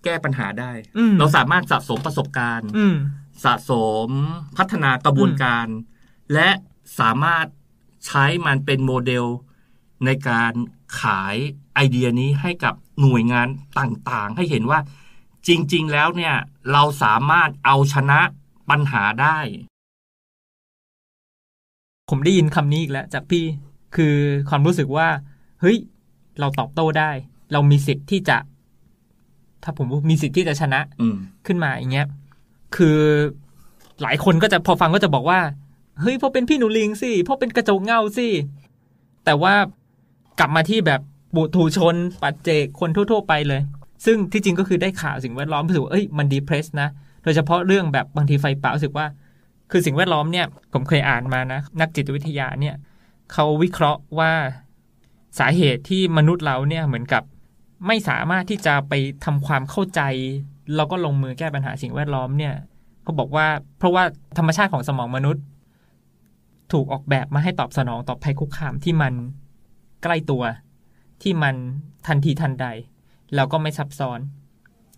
[0.03, 2.95] แก้ปัญหาได้อืมเราสามารถสะสมประสบการณ์อืม
[3.43, 3.71] สะส
[4.07, 4.09] ม
[4.57, 5.67] พัฒนากระบวนการ
[6.33, 6.49] และ
[6.99, 7.45] สามารถ
[8.05, 9.25] ใช้มันเป็นโมเดล
[10.05, 10.53] ในการ
[10.99, 11.35] ขาย
[11.75, 13.47] ไอเดียนี้ให้กับหน่วยงาน
[13.79, 14.79] ต่างๆ ให้เห็นว่า
[15.47, 16.35] จริง ๆ แล้วเนี่ย
[16.71, 18.19] เราสามารถเอาชนะ
[18.69, 19.37] ปัญหาได้
[22.09, 23.45] ผมได้ยินคำนี้อีกแล้วจากพี่
[23.95, 24.15] คือ
[24.49, 25.07] ความรู้สึกว่า
[25.61, 25.77] เฮ้ย
[26.39, 27.11] เราตอบโต้ได้
[27.51, 28.37] เรามีสิทธิ์ที่จะ
[29.63, 32.07] ถ้าผมว่ามีสิทธิ์ที่จะชนะอืมขึ้นมาอย่างเงี้ย
[32.75, 32.99] คือ
[34.01, 35.39] หลายคนก็จะพอฟังก็จะบอกว่า
[36.01, 38.27] เฮ้ยเพราะเป็นพี่หนูลิงสิเพราะเป็นกระจกเงาสิ
[39.25, 39.53] แต่ว่า
[40.39, 41.01] กลับมาที่แบบ
[41.35, 43.61] บุถูชน ปัจเจกคนทั่ว ๆ ไปเลย
[44.05, 46.89] ซึ่งที่จริงก็คือได้ข่าวสิ่งแวดล้อมรู้สึกว่าเอ้ยมันดีเพรสนะ
[47.23, 49.05] โดยเฉพาะเรื่องแบบบางทีไฟป่ารู้สึกว่า
[49.71, 52.75] คือสิ่งแวดล้อมเนี่ยผมเคยอ่านมานะ นักจิตวิทยาเนี่ย
[53.33, 54.31] เขาวิเคราะห์ว่า
[55.39, 57.23] สาเหตุที่มนุษย์เราเนี่ยเหมือนกับ
[57.87, 58.93] ไม่สามารถที่จะไป
[59.25, 60.01] ทำความเข้าใจ
[60.75, 62.53] แล้วก็ลงมือแก้ปัญหาสิ่งแวดล้อมเนี่ย
[63.03, 63.47] เขาบอกว่า
[63.77, 64.03] เพราะว่า
[64.37, 65.43] ธรรมชาติของสมองมนุษย์
[66.71, 69.13] ถูกออกแบบมาให้ตอบสนองต่อภัยคุกคามที่มัน
[70.03, 70.43] ใกล้ตัว
[71.21, 71.55] ที่มัน
[72.07, 72.65] ทันทีทันใด
[73.35, 74.19] แล้วก็ไม่ซับซ้อน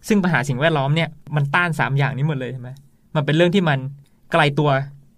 [0.08, 2.70] ซึ่งปัญหาสิ่งแวดล้อมเนี่ยมันต้านสามอย่างนี้หมดเลยใช่ไหม
[3.16, 3.80] มันเป็นเรื่องที่มัน
[4.32, 4.70] ไกลตัว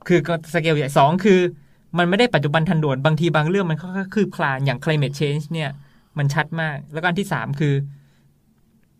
[0.07, 0.19] คือ
[0.53, 1.39] สเกลใหญ่สองคือ
[1.97, 5.69] มันไม่ได้ปัจจุบันทันด่วนบางทีบางเรื่องมันค่อยๆคืบคลานอย่าง climate change เนี่ย
[6.17, 7.73] มันชัดมาก แล้วก็อันที่สามคือ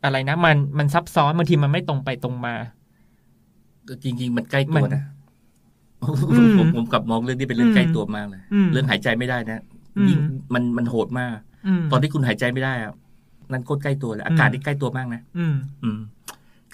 [0.03, 2.55] อะไรนะ มันมันซับซ้อนบางทีมันไม่ตรงไปตรงมา
[4.03, 5.03] จริง ๆ มันใกล้ตัวมันนะ
[6.31, 9.59] อืมผมผมกลับมองเรื่องนี้เป็นเรื่องอืมใกล้ตัวมากเลยอืมเรื่องหายใจไม่ได้นะ
[9.97, 10.19] อืมยิ่ง
[10.53, 11.37] มันมันโหดมาก
[11.67, 12.93] อืมตอนที่คุณหายใจไม่ได้อะ
[13.51, 15.99] นั่นโคตรใกล้ตัวเลยอากาศนี่ใกล้ตัวมากนะอืมอืม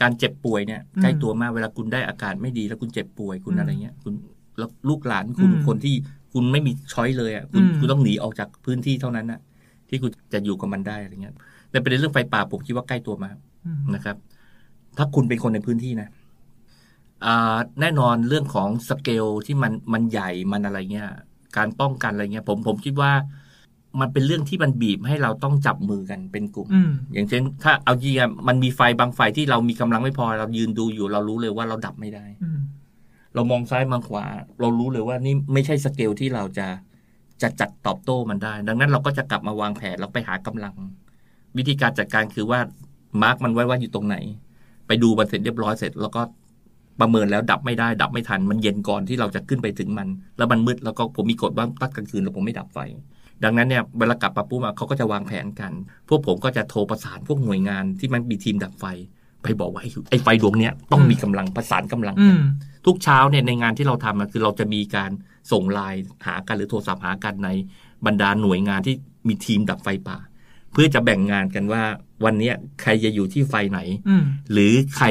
[0.01, 4.13] การเจ็บป่วยเนี่ยอืมใกล้ตัวมากเวลาคุณได้อากาศไม่ดี แล้วคุณเจ็บป่วยคุณอืมอะไรเงี้ย คุณ
[4.57, 5.95] แล้วลูกหลานคุณอืมคนที่
[6.34, 9.39] คุณไม่มีช้อยเลยอะคุณอืมคุณต้องหนีออกจากพื้นที่เท่านั้นนะ
[9.89, 11.36] ที่คุณจะอยู่กับมันได้อะไรเงี้ย
[11.74, 14.17] แต่ประเด็นเรื่องไฟป่าผมคิดว่าใกล้ตัวมากอืมนะครับ
[14.97, 16.09] ถ้าคุณเป็นคนในพื้นที่นะ
[17.26, 21.09] อ่าแน่นอนเรื่องของสเกลที่มันมันใหญ่มันอะไรเงี้ย
[21.57, 23.11] การป้องกันอะไรเงี้ย ผมผมคิดว่า
[23.99, 32.59] มันเป็นเรื่องที่มันบีบให้เราต้องจับมือกันเป็นกลุ่มอืมอย่างเช่น ถ้าเอาจริงอะมันมีไฟบางไฟที่เรามีกำลังไม่พอ เรายืนดูอยู่ เรารู้เลยว่าเราดับไม่ได้อืม
[33.36, 34.26] เรามองซ้ายมองขวา
[34.59, 36.67] เรารู้เลยว่านี่ไม่ใช่สเกลที่เราจะ
[37.41, 40.74] จะจัดตอบโต้มันได้ ดังนั้นเราก็จะกลับมาวางแผนเราไปหากำลัง
[41.58, 42.60] วิธีการจัดการคือว่า
[43.22, 44.18] มาร์กมันไว้ว่าอยู่ตรงไหน
[44.88, 46.22] ไปดูมันเสร็จเรียบร้อยเสร็จ แล้วก็
[46.99, 52.80] ประเมินแล้วดับไม่ได้ ดับไม่ทัน มันเย็นก่อนที่เราจะขึ้นไปถึงมัน แล้วมันมืดแล้วก็ผมมีกฎว่าตัดกลางคืนแล้วผมไม่ดับไฟ
[53.43, 55.72] ดังนั้นเนี่ยเวลากลับมาปุ๊บอะเขาก็จะวางแผนกัน
[56.10, 58.86] พวกผมก็จะโทรประสานพวกหน่วยงานที่มันมีทีมดับไฟ
[59.43, 62.43] ไปบอกว่าไอ้ไอ้ไฟดวงเนี้ยต้องมีกำลังประสานกำลังอืกันม
[62.86, 65.12] ทุกเช้าเนี่ยในงานที่เราทำอะคือเราจะมีการ
[65.51, 67.49] ส่งไลน์หากันหรือโทรศัพท์หากันใน
[68.06, 68.95] บรรดาหน่วยงานที่
[69.28, 70.18] มีทีมดับไฟป่า
[70.74, 71.84] เพื่อจะแบ่งงานกันว่า
[72.26, 75.07] วันเนี้ยใครจะอยู่ที่ไฟไหนอืมหรือใคร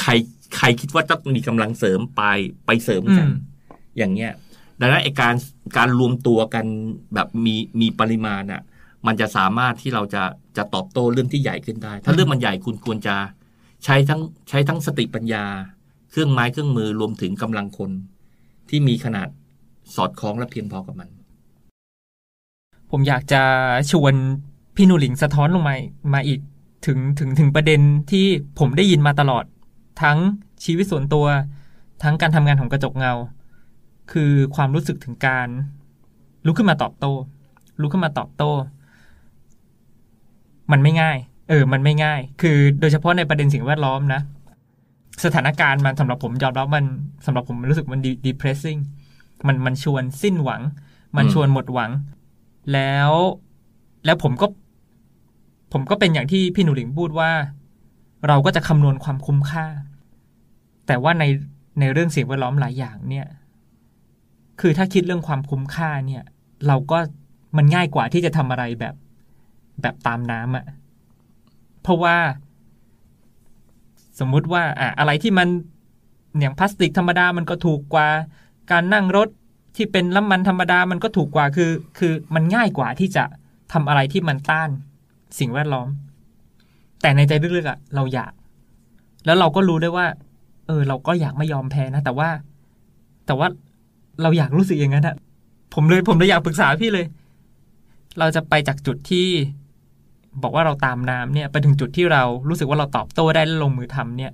[0.00, 0.10] ใคร
[0.56, 2.22] ใครคิดว่าต้องมีกำลังเสริมไป
[2.66, 3.34] ไปเสริมกันอืม
[3.98, 4.32] อย่างเงี้ย
[4.80, 5.34] ดังนั้นไอการ
[5.76, 6.66] การรวมตัวกัน
[7.14, 8.62] แบบมีมีปริมาณอะ
[9.06, 10.22] มันจะสามารถที่เราจะ
[10.56, 13.16] จะตอบโต้เรื่องที่ใหญ่ขึ้นได้ ถ้าเรื่องมันใหญ่คุณควรจะ
[13.84, 15.44] ใช้ทั้งใช้ทั้งสติปัญญา
[16.10, 17.90] เครื่องไม้เครื่องมือรวมถึงกำลังคน
[18.68, 19.28] ที่มีขนาด
[19.94, 21.08] สอดคล้องและเพียงพอกับมัน
[22.90, 23.42] ผมอยากจะ
[23.90, 24.14] ชวน
[24.74, 25.74] พี่หนูหลิงสะท้อนลงมา
[26.14, 26.40] มาอีก
[26.86, 28.26] ถึงถึงถึงประเด็นที่
[28.58, 29.44] ผมได้ยินมาตลอด
[30.02, 30.18] ทั้ง
[30.64, 31.26] ชีวิตส่วนตัว
[32.02, 33.12] ทั้งการทำงานของกระจกเงา
[34.12, 35.48] คือความรู้สึกถึงการ
[36.46, 37.12] ลุกขึ้นมาตอบโต้
[37.80, 38.52] ลุกขึ้นมาตอบโต้
[40.72, 41.16] มันไม่ง่าย
[41.48, 44.20] เออ มันไม่ง่าย คือโดยเฉพาะในประเด็นสิ่งแวดล้อมนะ
[45.24, 46.84] สถานการณ์มันสำหรับผมยอมรับมัน
[47.26, 48.80] สำหรับผมมันรู้สึกมัน depressing
[49.46, 50.62] มันมันชวนสิ้นหวัง
[51.16, 51.90] มันชวนหมดหวัง
[52.72, 53.10] แล้ว
[54.04, 54.46] แล้วผมก็
[55.72, 57.30] ผมก็เป็นอย่างที่พี่หนูหลิงพูดว่า
[58.28, 59.66] เราก็จะคำนวณความคุ้มค่า
[60.86, 61.24] แต่ว่าใน
[61.80, 63.26] ในเรื่องสิ่งแวดล้อมหลายอย่างเนี่ย
[64.60, 66.24] คือถ้าคิดเรื่องความคุ้มค่าเนี่ย
[66.66, 66.98] เราก็
[67.56, 68.94] มันง่ายกว่าที่จะทำอะไรแบบ
[69.82, 70.66] แบบตามน้ำอะ
[71.82, 72.16] เพราะว่า
[74.18, 75.48] สมมุติว่าอะอะไรที่มัน
[76.40, 78.08] อย่างพลาสติกธรรมดามันก็ถูกกว่า
[78.70, 79.28] การนั่งรถ
[79.76, 83.24] ที่เป็นน้ำมันธรรมดามันก็ถูกกว่าคือ คือมันง่ายกว่าที่จะ
[83.72, 84.70] ทำอะไรที่มันต้าน
[85.38, 85.88] สิ่งแวดล้อม
[87.00, 88.32] แต่ในใจลึกๆอะเราอยาก
[89.24, 90.06] แล้วเราก็รู้ด้วยว่า
[90.66, 92.28] เออ เราก็อยากไม่ยอมแพ้นะ แต่ว่า
[93.26, 93.48] แต่ว่า
[94.22, 95.16] เราอยากรู้สึกอย่างนั้นอะ
[95.74, 97.06] ผมเลยผมเลยอยากปรึกษาพี่เลย
[98.18, 99.26] เราจะไปจากจุดที่
[100.42, 104.32] บอกว่าเราตามน้ำเนี่ย ไปถึงจุดที่เรารู้สึกว่าเราตอบโต้ได้และลงมือทำเนี่ย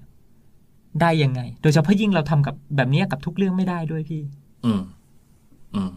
[1.01, 4.23] ได้ยังไง โดยเฉพาะยิ่งเราทำกับแบบนี้กับทุกเรื่องไม่ได้ด้วยพี่
[4.65, 4.83] อืม
[5.75, 5.93] อืม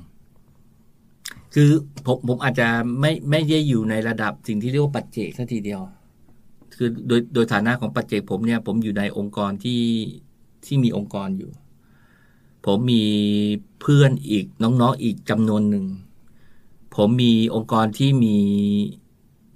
[1.53, 1.69] คือ
[2.05, 2.67] ผมผมอาจจะ
[2.99, 5.81] ไม่ไม่ได้อยู่ในระดับสิ่งที่เรียกว่าปัจเจกซะทีเดียว
[6.75, 9.83] คือโดยโดยฐานะของปัจเจกผมเนี่ย ผมอยู่ในองค์กรที่
[10.65, 11.51] ที่มีองค์กรอยู่
[12.65, 13.05] ผมมี
[13.81, 15.85] เพื่อนอีกน้องๆอีกจำนวนหนึ่ง
[16.95, 18.37] ผมมีองค์กรที่มี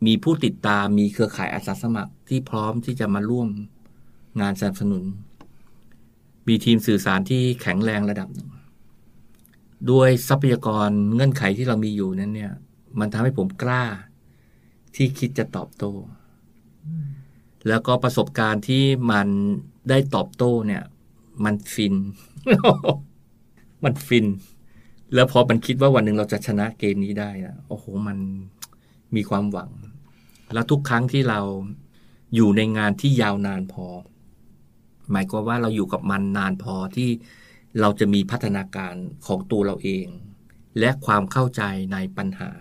[0.06, 3.50] มีผู้ติดตามมีเครือข่ายอาสาสมัครที่พร้อมที่จะมาร่วม
[4.42, 5.04] งานสนับสนุน
[6.48, 8.50] มีทีมสื่อสารที่แข็งแรงระดับหนึ่ง
[9.92, 12.54] ด้วยทรัพยากรเงื่อนไขที่เรามีอยู่นั้นเนี่ย
[13.00, 13.84] มันทำให้ผมกล้า
[14.96, 15.94] ที่คิดจะตอบโต้
[17.68, 19.28] แล้วก็ประสบการณ์ที่มัน
[19.90, 20.84] ได้ตอบโต้เนี่ย
[21.44, 21.96] มันฟิน
[23.84, 24.26] มันฟิน
[25.14, 28.18] แล้วพอมันคิดว่าวันหนึ่งเราจะชนะเกมนี้ได้นะโอ้โห มัน
[29.16, 29.70] มีความหวัง
[30.54, 31.40] แล้วทุกครั้งที่เรา
[32.36, 33.88] อยู่ในงานที่ยาวนานพอ
[35.12, 37.10] หมายความว่าเราอยู่กับมันนานพอที่
[37.82, 38.96] เราจะมีพัฒนาการ
[39.28, 40.08] ของตัวเราเอง
[40.80, 41.62] และความเข้าใจ
[41.94, 42.52] ในปัญหา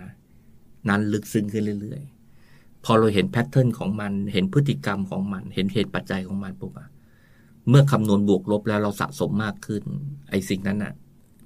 [0.88, 6.88] นั้นลึกซึ้งขึ้นเรื่อยๆ พอเราเห็นแพทเทิร์นของมัน เห็นพฤติกรรมของมัน เห็นเหตุปัจจัยของมันปุ๊บอะ
[7.68, 9.82] เมื่อคำนวณบวกลบแล้วเราสะสมมากขึ้น
[10.30, 10.92] ไอ้สิ่งนั้นอะ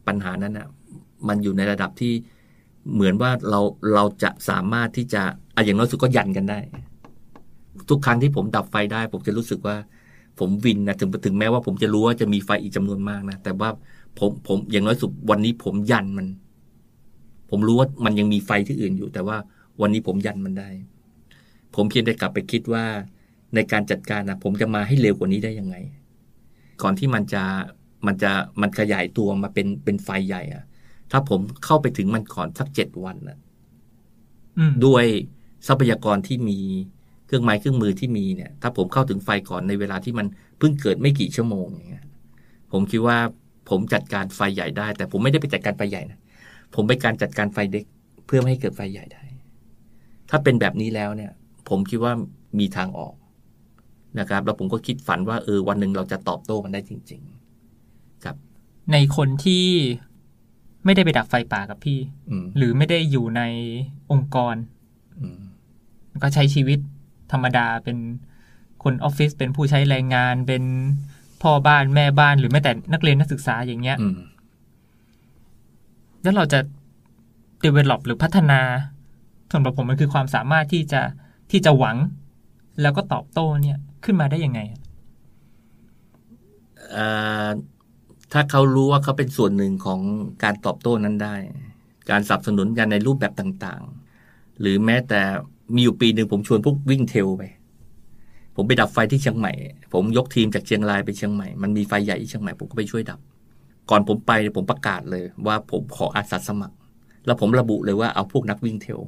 [0.06, 0.66] ปัญหานั้นอะ
[1.28, 2.12] มันอยู่ในระดับที่
[2.94, 3.60] เหมือนว่าเรา
[3.94, 5.22] เราจะสามารถที่จะ
[5.54, 6.58] อะอย่างน้อยสุดก็ยันกันได้
[7.88, 9.76] ทุกครั้งที่ผมดับไฟได้ ผมจะรู้สึกว่า
[10.40, 13.68] ผมวินนะถึงถึงแม้ว่าผมจะรู้ว่าจะมีไฟอีกจำนวนมากนะแต่ว่า
[14.18, 16.26] ผมผมอย่างน้อยสุดวันนี้ผมยันมัน
[17.50, 19.36] ผมรู้ว่ามันยังมีไฟที่อื่นอยู่ แต่ว่า
[19.80, 20.70] วันนี้ผมยันมันได้
[21.74, 22.84] ผมเพียงแต่กลับไปคิดว่า
[23.54, 25.76] ในการจัดการนะผมจะมาให้เร็วกว่านี้ได้ยังไง
[26.82, 27.42] ก่อนที่มันจะ
[28.06, 28.30] มันจะ
[28.60, 30.64] มันขยายตัวมาเป็นเป็นไฟใหญ่อะ
[31.10, 33.38] ถ้าผมเข้าไปถึงมันก่อนสักเจ็ดวันนะ
[34.58, 35.04] อืมด้วย
[35.66, 36.58] ทรัพยากรที่มี
[37.28, 40.26] เครื่องไม้เครื่องมือที่มีเนี่ย ถ้าผมเข้าถึงไฟก่อนในเวลาที่มัน
[40.58, 42.04] เพิ่งเกิดไม่กี่ชั่วโมงอย่างเงี้ย
[42.72, 43.18] ผมคิดว่า
[43.70, 46.18] ผมจัดการไฟใหญ่ได้ แต่ผมไม่ได้ไปจัดการไฟใหญ่นะ
[46.74, 47.84] ผมไปการจัดการไฟเด็ก
[48.26, 49.22] เพื่อไม่ให้เกิดไฟใหญ่ได้
[50.30, 51.32] ถ้าเป็นแบบนี้แล้วเนี่ย
[51.68, 52.12] ผมคิดว่า
[52.58, 53.14] มีทางออก
[54.18, 57.20] นะครับ แล้วผมก็คิดฝันว่าเออวันหนึ่งเราจะตอบโต้มันได้จริง
[57.72, 58.36] ๆ ครับ
[58.92, 59.66] ในคนที่
[60.84, 61.98] ไม่ได้ไปดับไฟป่ากับพี่
[62.30, 63.42] อืมหรือไม่ได้อยู่ใน
[64.10, 64.54] องค์กร
[65.20, 65.40] อืม
[66.22, 66.78] ก็ใช้ชีวิต
[67.32, 67.98] ธรรมดาเป็น
[68.82, 70.62] คนออฟฟิศเป็นผู้ใช้แรงงานเป็น
[71.42, 74.18] พ่อบ้านแม่บ้านหรือแม้แต่นักเรียนนักศึกษาอย่างเงี้ยอืม
[76.22, 76.60] แล้วเราจะ
[77.64, 78.60] develop หรือพัฒนา
[79.52, 81.00] สำหรับผมมันคือความสามารถที่จะ
[81.50, 81.96] ที่จะหวัง
[82.82, 84.60] แล้วก็ตอบโต้เนี่ยขึ้นมาได้ยังไง
[86.90, 87.06] เอ่
[87.46, 87.48] อ
[88.32, 90.00] ถ้าเขารู้ว่าเขาเป็นส่วนหนึ่งของ
[90.44, 91.36] การตอบโต้นั้นได้
[92.10, 95.22] การสนับสนุนกันในรูปแบบต่างๆ หรือแม้แต่
[95.74, 97.42] มีอยู่ปีหนึ่งผมชวนพวกวิ่งเทลไป
[98.56, 99.52] ผมไปดับไฟที่เชียงใหม่
[99.92, 103.18] ผมยกทีมจากเชียงรายไปเชียงใหม่ มันมีไฟใหญ่ที่เชียงใหม่ผมก็ไปช่วยดับ
[103.90, 106.76] ก่อนผมไปผมประกาศเลย ว่าผมขออาสาสมัคร
[107.26, 109.00] แล้วผมระบุเลยว่าเอาพวกนักวิ่งเทล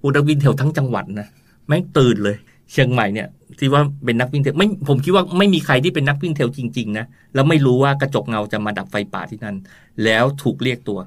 [0.00, 1.28] พวกนักวิ่งเทลทั้งจังหวัดนะ
[1.66, 2.36] แม่งตื่นเลย
[2.72, 3.28] เชียงใหม่เนี่ย
[3.58, 9.56] ที่ว่าเป็นนักวิ่งเทลไม่ผมคิดว่าไม่มีใครที่เป็นนักวิ่งเทลจริง ๆ นะแล้วไม่รู้ว่ากระจกเงาจะมาดับไฟป่าที่นั่น
[10.04, 10.98] แล้วถูกเรียกตัว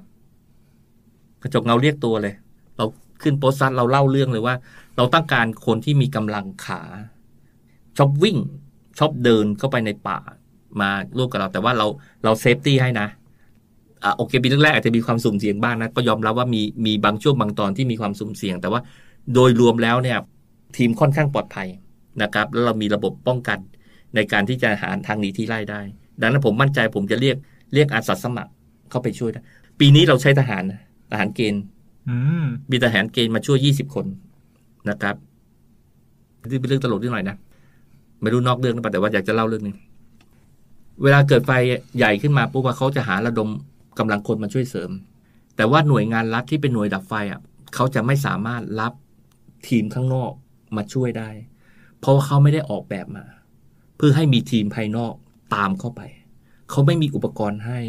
[1.43, 2.33] กระจกเงาเรียกตัวเลย
[2.77, 2.85] เรา
[3.21, 4.55] ขึ้นโพสต์ซัดเราเล่าเรื่องเลยว่า
[5.01, 6.81] เราต้องการคนที่มีกำลังขา
[7.97, 8.37] ชอบวิ่ง
[8.99, 10.19] ชอบเดินเข้าไปในป่า
[10.81, 11.87] มาร่วมกับเรา แต่ว่าเรา
[12.23, 13.07] เรา safety ให้นะ
[14.03, 18.81] อ่าโอเคปีแรกๆอาจจะมีความสุ่มเสี่ยงบ้างนะ ก็ยอมรับว่ามีมีบางช่วงบางตอนที่มีความสุ่มเสี่ยง แต่ว่า
[19.33, 20.17] โดยรวมแล้วเนี่ย
[20.77, 21.67] ทีมค่อนข้างปลอดภัย
[22.21, 23.59] นะครับ แล้วเรามีระบบป้องกัน
[24.15, 25.81] ในการที่จะหาทางหนีที่ไล่ได้
[26.19, 27.37] ดังนั้นผมมั่นใจผมจะเรียก
[27.73, 28.51] เรียกอาสาสมัคร
[28.89, 29.41] เข้าไปช่วยได้
[29.79, 30.81] ปีนี้เราใช้ทหารนะ
[31.11, 31.63] ทหารเกณฑ์
[32.09, 34.05] อืมมีทหารเกณฑ์มาช่วย20คน
[34.89, 35.15] นะครับ
[36.47, 37.37] นี่เป็นเรื่องตลกนิดหน่อยนะ
[38.21, 39.77] ไม่รู้นอกเรื่องหรือเปล่าแต่ว่าอยากจะเล่าเรื่องนึง
[41.03, 41.51] เวลาเกิดไฟ
[41.97, 43.49] ใหญ่ขึ้นมาปุ๊บเขาจะหาระดม
[43.99, 44.91] กำลังคนมาช่วยเสริม
[45.55, 47.41] แต่ว่าหน่วยงานรัฐที่เป็นหน่วยดับไฟอะ
[47.75, 48.93] เขาจะไม่สามารถรับ
[49.67, 50.31] ทีมข้างนอก
[50.75, 51.29] มาช่วยได้
[51.99, 53.25] เพราะว่าเขาไม่ได้ออกแบบมา
[53.97, 55.13] เพื่อให้มีทีมภายนอก
[55.55, 56.01] ตามเข้าไป
[56.69, 57.79] เขาไม่มีอุปกรณ์ให้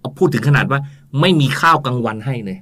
[0.00, 0.80] เอาพูดถึงขนาดว่า
[1.20, 2.58] ไม่มีข้าวกลางวันให้เลย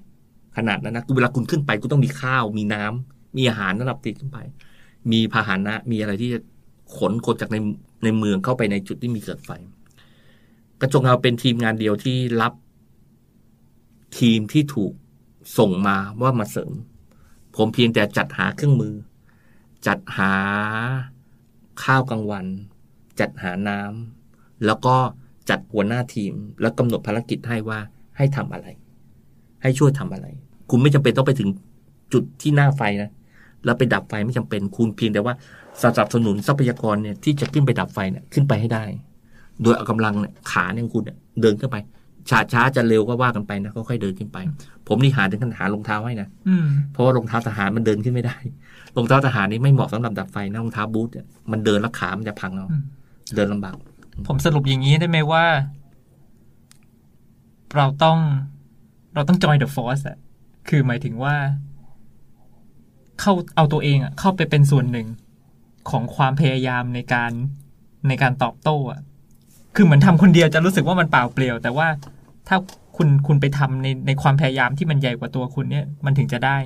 [0.57, 4.39] ขนาดนั้นนะเวลาคุณขึ้นไปคุณต้องมีข้าวมีน้ำ มีอาหารสำหรับติดขึ้นไป
[5.13, 6.41] มีพาหนะ มีอะไรที่จะ
[6.97, 7.57] ขนคนจากใน
[8.05, 9.51] ในเมืองเข้าไปในจุดที่มีเกิดไฟ
[10.81, 12.53] กระจกเงาเป็นทีมงานเดียวที่รับ
[14.19, 14.93] ทีมที่ถูก
[15.59, 16.73] ส่งมาว่ามาเสริม
[17.57, 18.95] ผมเพียงแต่จัดหาเครื่องมือ
[19.87, 20.33] จัดหา
[21.83, 22.47] ข้าวกลางวัน
[23.21, 24.97] จัดหาน้ำแล้วก็
[25.51, 27.79] จัดหัวหน้าทีม แล้วกำหนดภารกิจให้ว่า
[28.17, 28.67] ให้ทำอะไร
[29.63, 30.27] ให้ช่วยทำอะไร
[30.71, 31.49] คุณไม่จำเป็นต้องไปถึง
[32.13, 33.11] จุดที่หน้าไฟนะ
[33.65, 35.35] แล้วไปดับไฟไม่จำเป็นคุณเพียงแต่ว่า
[35.83, 38.85] สนับสนุนทรัพยากรเนี่ยที่จะขึ้นไปดับไฟเนี่ยขึ้นไปให้ได้
[39.63, 41.77] โดยเอากำลังเนี่ยขาเนี่ยของคุณเนี่ยเดินขึ้นไป
[42.31, 44.39] ช้าช้าจะเร็วก็ว่ากันไปนะค่อยๆเดินขึ้นไป
[44.89, 48.37] ผมนี่หาถึงขนาดหารองเท้าให้นะอืมเพราะว่ารองเท้าทหารมันเดินขึ้นไม่ได้
[48.97, 52.83] รองเท้าทหารนี่ไม่เหมาะสำหรับดับไฟนะรองเท้าบูทเนี่ยมันเดินแล้วขามันจะพังเอาอืม
[53.35, 53.75] เดินลำบาก
[54.27, 55.45] ผมสรุปอย่างนี้ได้ไหมว่า
[57.77, 58.19] เราต้อง
[59.15, 60.19] เราต้อง join the force อะ
[60.69, 61.35] คือหมายถึงว่า
[63.21, 65.09] เข้าเอาตัวเองอะเข้าไปเป็นส่วนหนึ่ง
[65.91, 67.33] ของความพยายามในการ
[68.09, 69.01] ในการตอบโต้อะ
[69.77, 71.89] คือเหมือนทำคนเดียวจะรู้สึกว่ามันเปล่าเปลี่ยว แต่ว่า
[72.49, 72.57] ถ้า
[72.97, 76.57] คุณคุณไปทำในในความพยายามที่มันใหญ่กว่าตัวคุณเนี่ยมันถึงจะได้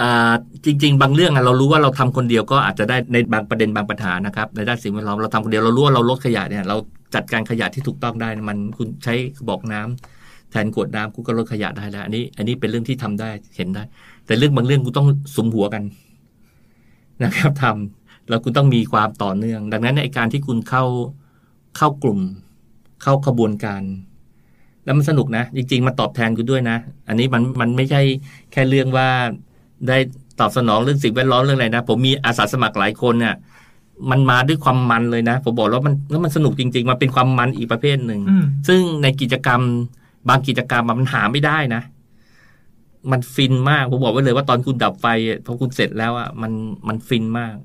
[0.00, 0.32] อ่า
[0.64, 6.76] จริง ๆ บางเรื่องอะเรารู้ว่าเราทำคนเดียวก็อาจจะได้ในบางประเด็นบางปัญหานะครับในด้านสิ่งแวดล้อมเราทำคนเดียวเรารู้ว่าเราลดขยะเนี่ยเรา
[7.14, 9.14] จัดการขยะที่ถูกต้องได้มันคุณใช้
[9.48, 13.82] บอกน้ำแทนขวดน้ำคุณก็ลดขยะได้แล้วอันนี้ อันนี้เป็นเรื่องที่ทำได้เห็นได้
[14.26, 15.82] แต่เรื่องบางเรื่องคุณต้องสมหัวกัน
[17.22, 20.84] นะครับทำแล้วคุณต้องมีความต่อเนื่อง ดังนั้นในการที่คุณเข้า
[21.76, 22.20] เข้ากลุ่ม
[23.02, 23.82] เข้าขบวนการ
[24.84, 28.02] แล้วมันสนุกนะ จริง ๆ มาตอบแทนคุณด้วยนะ อันนี้มันมันไม่ใช่
[28.52, 29.08] แค่เรื่องว่า
[29.88, 29.98] ได้
[30.40, 33.34] ตอบสนองเรื่องสิ่งแวดล้อมเรื่องอะไรนะ ผมมีอาสาสมัครหลายคนเนี่ย
[34.10, 39.60] มันมาด้วยความมันเลยนะ ผมบอกแล้วมันแล้วมันสนุกจริง ๆ มันเป็นความมันอีกประเภทหนึ่งอืมซึ่งในกิจกรรม
[40.28, 41.82] บางกิจกรรมอะมันหาไม่ได้นะ
[43.12, 46.52] มันฟินมาก ผมบอกไว้เลยว่าตอนคุณดับไฟอะพอคุณเสร็จแล้วอะมัน
[46.88, 47.56] มันฟินมาก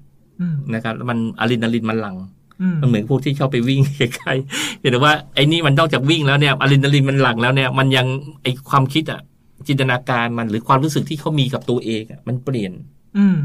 [0.42, 2.18] อืมนะครับแล้วมันอะดรีนาลินมันหลั่ง
[2.62, 8.08] อืมมันเหมือนพวกที่ชอบไปวิ่งใกล้ๆเห็นแต่ว่าไอ้นี่มันนอกจากวิ่งแล้วเนี่ยอะดรีนาลินมันหลั่งแล้วเนี่ย มันยัง
[8.44, 9.20] ไอความคิดอะ
[9.68, 12.72] จินตนาการมันหรือความรู้สึกที่เขามีกับตัวเองอะมันเปลี่ยน
[13.18, 13.38] อืม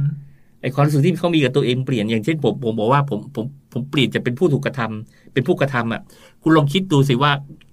[0.60, 6.02] ไอความรู้สึกที่เขามีกับตัวเองเปลี่ยนอย่างเช่นผมผมบอกว่าผมผมผมเปลี่ยนจากเป็นผู้ถูกกระทำเป็นผู้กระทำอะ
[6.42, 7.32] คุณลองคิดดูสิว่า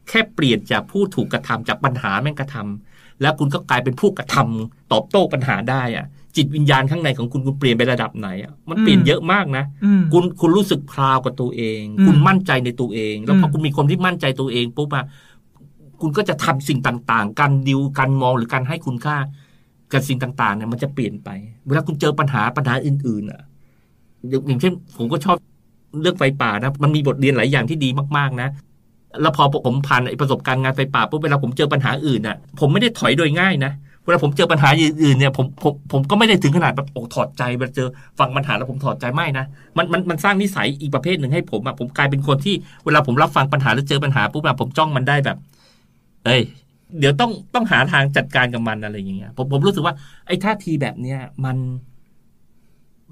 [0.10, 2.91] แค่เปลี่ยนจากผู้ถูกกระทำจากปัญหาแม่งกระทำ
[3.22, 6.06] แล้วคุณก็กลายเป็นผู้กระทำตอบโต้ปัญหาได้อะ
[6.36, 15.06] จิตวิญญาณข้างในของคุณคุณเปลี่ยนไประดับไหนอะมันเปลี่ยนอืมเยอะมากนะอืมคุณคุณรู้สึกพราวกับตัวเองอืมคุณมั่นใจในตัวเอง แล้วพออืมคุณมีคนที่มั่นใจตัวเองปุ๊บอะ
[16.02, 19.18] คุณก็จะทำสิ่งต่างๆ การดิวการมองหรือการให้คุณค่า
[19.92, 21.30] กับสิ่งต่างๆเนี่ยมันจะเปลี่ยนไป
[21.68, 23.42] เวลาคุณเจอปัญหาปัญหาอื่น ๆอะ
[24.30, 25.38] อย่างอย่างเช่นผมก็ชอบ
[26.02, 28.50] เรื่องไฟป่านะ มันมีบทเรียนหลายอย่างที่ดีมากๆนะ
[29.22, 33.72] แล้วพอผมผ่านไอ้ประสบการณ์งานไฟป่าปุ๊บเวลาผมเจอปัญหาอื่นน่ะ ผมไม่ได้ถอยโดยง่ายนะ
[34.06, 37.88] เวลาผมเจอปัญหาอื่นๆเนี่ยผมผมผมก็ไม่ได้ถึงขนาดแบบโอ้ถอดใจเวลาเจอ
[38.20, 39.46] ฟังปัญหาแล้วผมถอดใจไม่นะ
[39.78, 42.56] มันมันมันสร้างนิสัยอีกประเภทหนึ่งให้ผมอะผมกลายเป็นคนที่
[42.86, 45.38] เวลาผมรับฟังปัญหาหรือเจอปัญหาปุ๊บอะผมจ้องมันได้แบบ
[46.26, 46.42] เอ้ย
[47.00, 49.94] เดี๋ยวต้องต้องหาทางจัดการกับมันอะไรอย่างเงี้ยผมผมรู้สึกว่า
[50.28, 51.58] ไอ้ท่าทีแบบเนี้ยมัน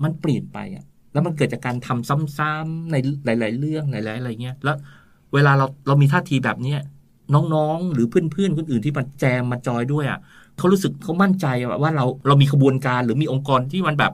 [0.04, 2.96] มันเปลี่ยนไปอะแล้วมันเกิดจากการทำซ้ำๆใน
[3.26, 4.76] หลาย ๆ เรื่องหลายๆอะไรเงี้ยแล้ว
[5.34, 6.80] เวลาเราเรามีท่าทีแบบเนี้ย
[7.34, 10.20] น้องๆ หรือเพื่อนๆ คนอื่นที่มาแจมมาจอยด้วยอะ
[10.58, 11.46] เขารู้สึกเขามั่นใจ
[11.82, 14.12] ว่าเราเรามีขบวนการหรือมีองค์กรที่มันแบบ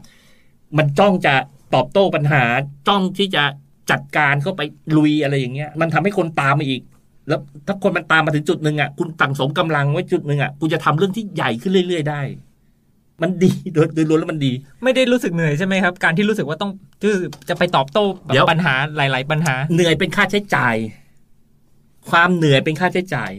[0.78, 1.34] มันจ้องจะ
[1.76, 2.44] ตอบโต้ปัญหา
[2.88, 3.44] จ้องที่จะ
[3.92, 4.62] จัดการเข้าไป
[4.98, 6.82] ลุยอะไรอย่างเงี้ย มันทำให้คนตามมาอีก
[7.28, 12.22] แล้วถ้าคนมันตามมาถึงจุดหนึ่งอะคุณตั้งสมกำลังไว้จุดหนึ่งอะคุณจะทำเรื่องที่ใหญ่ขึ้นเรื่อย ๆ ได้
[13.22, 14.52] มันดีโดยโดยรวมแล้วมันดี
[14.84, 16.72] ไม่ได้รู้สึกเหนื่อยใช่ไหมครับ การที่รู้สึกว่าต้อง
[17.50, 20.76] จะไปตอบโต้แบเดี๋ยวบปัญหาหลาย ๆ ปัญหา เหนื่อยเป็นค่าใช้จ่าย
[22.10, 23.32] ความเหนื่อยเป็นค่าใช้จ่าย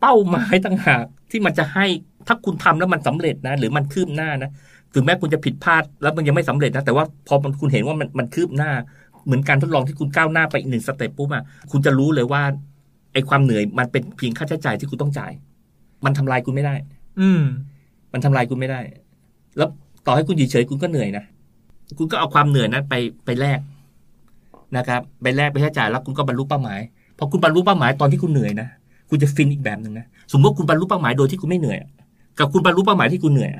[0.00, 1.86] เป้าหมายต่างหากที่มันจะให้
[2.26, 4.50] ถ้าคุณทำแล้วมันสำเร็จนะ หรือมันคืบหน้านะ
[4.94, 8.70] ถึงแม้คุณจะผิดพลาด แล้วมันยังไม่สำเร็จนะแต่ว่าพอมันคุณเห็นว่ามันมันคืบหน้า
[9.24, 12.42] เหมือนการทดลองที่คุณก้าวหน้าไปอีกหนึ่งสเต็ปปุ๊บอะคุณจะรู้เลยว่า
[13.12, 15.32] ไอ้ความเหนื่อยมันเป็นเพียงค่าใช้จ่ายที่คุณต้องจ่าย
[16.04, 16.74] มันทำลายคุณไม่ได้
[17.20, 17.42] อืม
[18.12, 18.80] มันทำลายคุณไม่ได้
[19.56, 19.68] แล้ว
[20.06, 21.24] ต่อให้คุณอยู่เฉยคุณก็เหนื่อยนะ
[21.98, 23.60] คุณก็เอาความเหนื่อยนั้นไปไปแลก
[24.76, 26.80] นะครับ ไปแลกไปใช้จ่ายแล้วคุณก็บรรลุเป้าหมาย
[27.18, 28.68] พอคุณบรรลุเป้าหมายตอนที่คุณเหนื่อยนะ
[29.10, 31.78] คุณจะฟินอีกแบบหนึ่งนะสมมติว่าคุณบรรลุเป้าหมายโดยที่คุณไม่เหนื่อย
[32.38, 33.50] กับคุณบรรลุเป้าหมายที่คุณเหนื่อย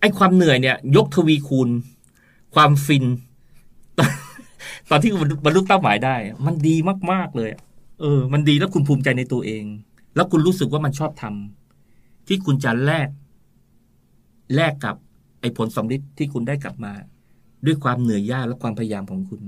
[0.00, 1.68] ไอ้ความเหนื่อยเนี่ย ยกทวีคูณ
[2.54, 3.04] ความฟิน
[4.90, 6.74] ตอนที่คุณบรรลุเป้าหมายได้ มันดี
[7.12, 7.50] มากๆเลย
[8.00, 9.64] เออ มันดีแล้วคุณภูมิใจในตัวเอง
[10.14, 13.08] แล้วคุณรู้สึกว่ามันชอบทำที่คุณจะแลก
[14.54, 14.96] แลกกับ
[15.40, 16.92] ไอ้ผลสำลิดที่คุณได้กลับมา
[17.66, 19.42] ด้วยความเหนื่อยยากและความพยายามของคุณ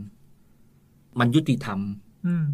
[1.18, 1.78] มันยุติธรรม
[2.26, 2.46] อืม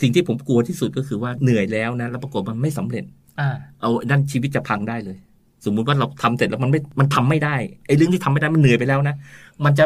[0.00, 3.04] สิ่งที่ผมกลัวที่สุดก็คือว่าเหนื่อยแล้วนะแล้วปรากฏมันไม่สำเร็จ
[3.40, 3.48] อ่า
[3.80, 5.18] เอาด้านชีวิตจะพังได้เลย
[5.64, 9.16] สมมุติว่าเราทำเสร็จแล้วมันไม่มันทำไม่ได้ไอ้เรื่องที่ทำไม่ได้มันเหนื่อยไปแล้วนะ
[9.64, 9.84] มันจะ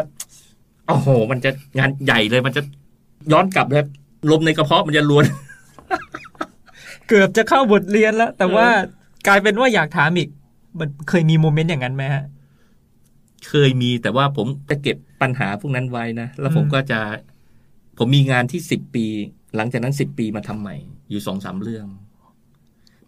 [0.87, 2.61] โอ้โห มันจะงานใหญ่เลย มันจะ
[3.31, 3.85] ย้อนกลับเลย
[4.31, 5.25] ลมในกระเพาะมันจะล้วน
[7.07, 8.67] เกือบจะเข้าบทเรียนแล้ว แต่เออว่า
[9.27, 10.29] กลายเป็นว่าอยากถามอีก
[10.79, 12.23] มันเคยมีโมเมนต์อย่างนั้นไหมฮะ
[13.49, 16.99] เคยมีแต่ว่าผมจะเก็บปัญหาพวกนั้นไว้นะ แล้วผมอืมก็จะ
[17.97, 19.05] ผมมีงานที่สิบปี
[19.57, 20.75] หลังจากนั้นสิบปีมาทำใหม่
[21.09, 21.87] อยู่สองสามเรื่อง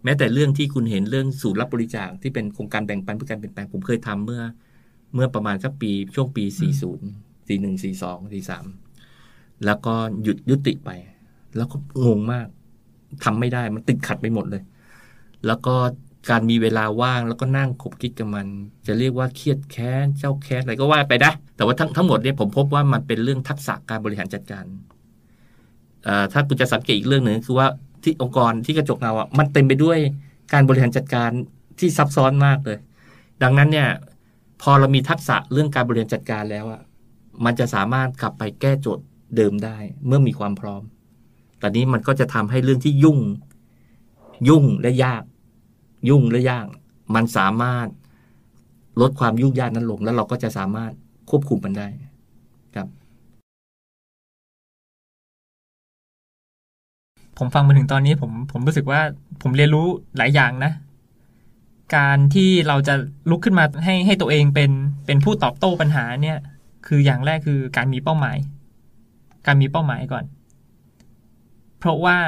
[0.04, 4.42] แม้แต่เรื่องที่คุณเห็นเรื่องศูนย์รับบริจาคที่เป็นโครงการแบ่งปันเพื่อการเปลี่ยนแปลงผมเคยทำเมื่อ
[5.14, 7.08] เมื่อประมาณสักปีช่วงปีสี่ศูนย์
[7.46, 8.64] สี่หนึ่งสี่สองสี่สาม
[9.64, 10.90] แล้วก็หยุดยุติไป
[11.56, 12.46] แล้วก็งงมาก
[13.24, 14.62] ทำไม่ได้มันติดขัดไปหมดเลย
[15.46, 15.74] แล้วก็
[16.30, 18.46] การมีเวลาว่างแล้วก็นั่งคบคิดกับมัน
[18.86, 24.97] จะเรียกว่าเครียดแค้นเจ้าแค้นอะไรก็ว่าไปนะแต่ว่าทั้งทั้งหมดเนี่ยผมพบว่ามันเป็นเรื่องทักษะการบริหารจัดการเอ่อ
[26.32, 27.66] ถ้าคุณจะสังเกตอีกเรื่องหนึ่งคือว่า
[28.02, 29.98] ที่องค์กรที่กระจกเงาอะมันเต็มไปด้วย
[30.52, 31.30] การบริหารจัดการ
[31.78, 32.78] ที่ซับซ้อนมากเลย
[33.42, 33.88] ดังนั้นเนี่ย
[34.62, 36.82] พอเรามีทักษะเรื่องการบริหารจัดการแล้วอะ
[37.44, 39.04] มันจะสามารถกลับไปแก้โจทย์
[39.36, 40.82] เดิมได้ เมื่อมีความพร้อม
[41.62, 43.18] ตอนนี้มันก็จะทำให้เรื่องที่ยุ่ง
[44.48, 45.22] ยุ่งและยาก
[46.08, 46.66] ยุ่งและยาก
[47.14, 47.88] มันสามารถ
[49.00, 50.92] ลดความยุ่งยากนั้นลง แล้วเราก็จะสามารถ
[51.30, 51.88] ควบคุมมันได้
[57.38, 59.00] ผมฟังมาถึงตอนนี้ผมผมรู้สึกว่า
[59.42, 59.86] ผมเรียนรู้
[60.16, 60.72] หลายอย่างนะ
[61.96, 62.94] การที่เราจะ
[63.30, 64.70] ลุกขึ้นมาให้ให้ตัวเองเป็น
[65.06, 66.38] เป็นผู้ตอบโต้ปัญหาเนี่ย
[66.86, 68.36] คืออย่างแรกคือการมีเป้าหมาย
[69.46, 70.24] การมีเป้าหมายก่อน
[71.78, 72.18] เพราะว่า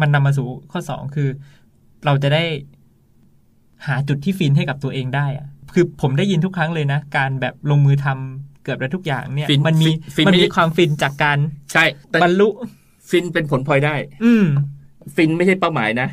[0.00, 1.28] มันนำมาสู่ข้อสองคือ
[2.04, 2.44] เราจะได้
[3.86, 11.38] หาจุดที่ฟินให้กับตัวเองได้อะคือผมได้ยินทุกครั้งเลยนะ การแบบลงมือทำเกือบจะทุกอย่างเนี่ยฟินมันมีฟินมันไม่มีได้ความฟินจากการ
[11.72, 12.48] ใช่แต่บรรลุ
[13.10, 13.94] ฟินเป็นผลพลอยได้
[14.24, 14.46] อืม
[15.16, 16.08] ฟินไม่ใช่เป้าหมายนะ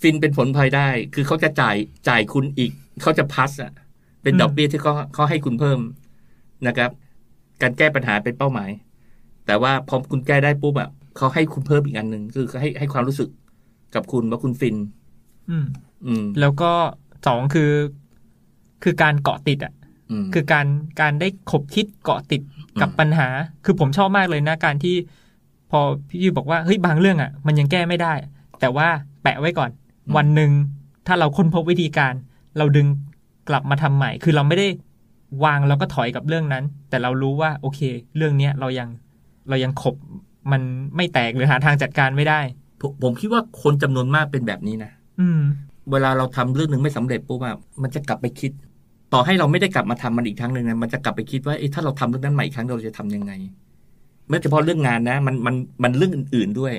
[0.00, 1.76] ฟินเป็นผลพลอยได้ คือเขาจะจ่าย
[2.08, 2.72] จ่ายคุณอีก
[3.02, 3.72] เขาจะพัสอะ
[4.22, 5.80] เป็นอืมดอกเบี้ยที่เขาเขาให้คุณเพิ่ม
[6.66, 6.90] นะครับ
[7.62, 8.70] การแก้ปัญหาเป็นเป้าหมาย
[9.46, 13.28] แต่ว่าพอคุณแก้ได้ปุ๊บอะเขาให้คุณเพิ่มอีกอันหนึ่งคือให้ให้ความรู้สึก
[13.94, 14.76] กับคุณว่าคุณฟิน
[15.50, 15.66] อืม
[16.06, 16.72] อืม แล้วก็
[17.26, 17.72] สองคือ
[18.82, 19.72] คือการเกาะติดอะ
[20.10, 20.66] อืมคือการ
[21.00, 22.42] การได้ขบคิดเกาะติด
[22.80, 23.28] กับอืมปัญหา
[23.64, 25.06] คือผมชอบมากเลยนะ การที่พ
[25.78, 28.12] อพี่ยูบอกว่าเฮ้ยบางเรื่องอะ มันยังแก้ไม่ได้
[28.60, 28.88] แต่ว่า
[29.22, 29.70] แปะไว้ก่อน
[30.16, 30.50] วันหนึ่ง
[31.06, 32.14] ถ้าเราค้นพบวิธีการ
[32.58, 32.86] เราดึง
[33.48, 34.68] กลับมาทำใหม่ คือเราไม่ได้
[35.44, 37.80] วางแล้วก็ถอยกับเรื่องนั้น แต่เรารู้ว่าโอเค
[38.16, 38.88] เรื่องเนี้ยเรายัง
[39.48, 39.94] เรายังขบ
[40.52, 40.62] มัน
[40.96, 42.40] ไม่แตกหรือหาทางจัดการไม่ได้
[42.80, 45.40] ผมผมคิดว่าคนจำนวนมากเป็นแบบนี้นะอืม
[45.90, 48.52] เวลาเราทำเรื่องหนึ่งไม่สำเร็จปุ๊บอะมันจะกลับไปคิด
[49.12, 53.32] ต่อให้เราไม่ได้กลับมาทำมันอีกครั้งหนึ่งนะมันจะกลับไปคิดว่าเอ๊ะถ้าเราทำเรื่องนั้นใหม่อีกครั้งเราจะทำยังไง
[54.28, 56.74] ไม่เฉพาะเรื่องงานนะ มันมันมันเรื่องอื่น ๆด้วย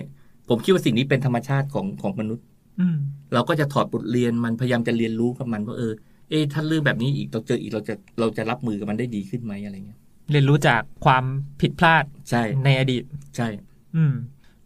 [0.49, 2.45] ผมคิดว่าสิ่งนี้เป็นธรรมชาติของของมนุษย์
[2.79, 2.97] อืม
[3.33, 5.93] เราก็จะถอดบทเรียนมันพยายามจะเรียนรู้กับมันว่าเออ
[6.29, 9.99] เอ๊ะถ้าเรื่องแบบนี้อีกเราเจออีกเราจะเราจะรับมือกับมันได้ดีขึ้นไหมอะไรเงี้ย
[10.31, 11.23] เรียนรู้จากความ
[11.61, 13.03] ผิดพลาดใช่ในอดีต
[13.35, 13.47] ใช่
[13.95, 14.13] อืม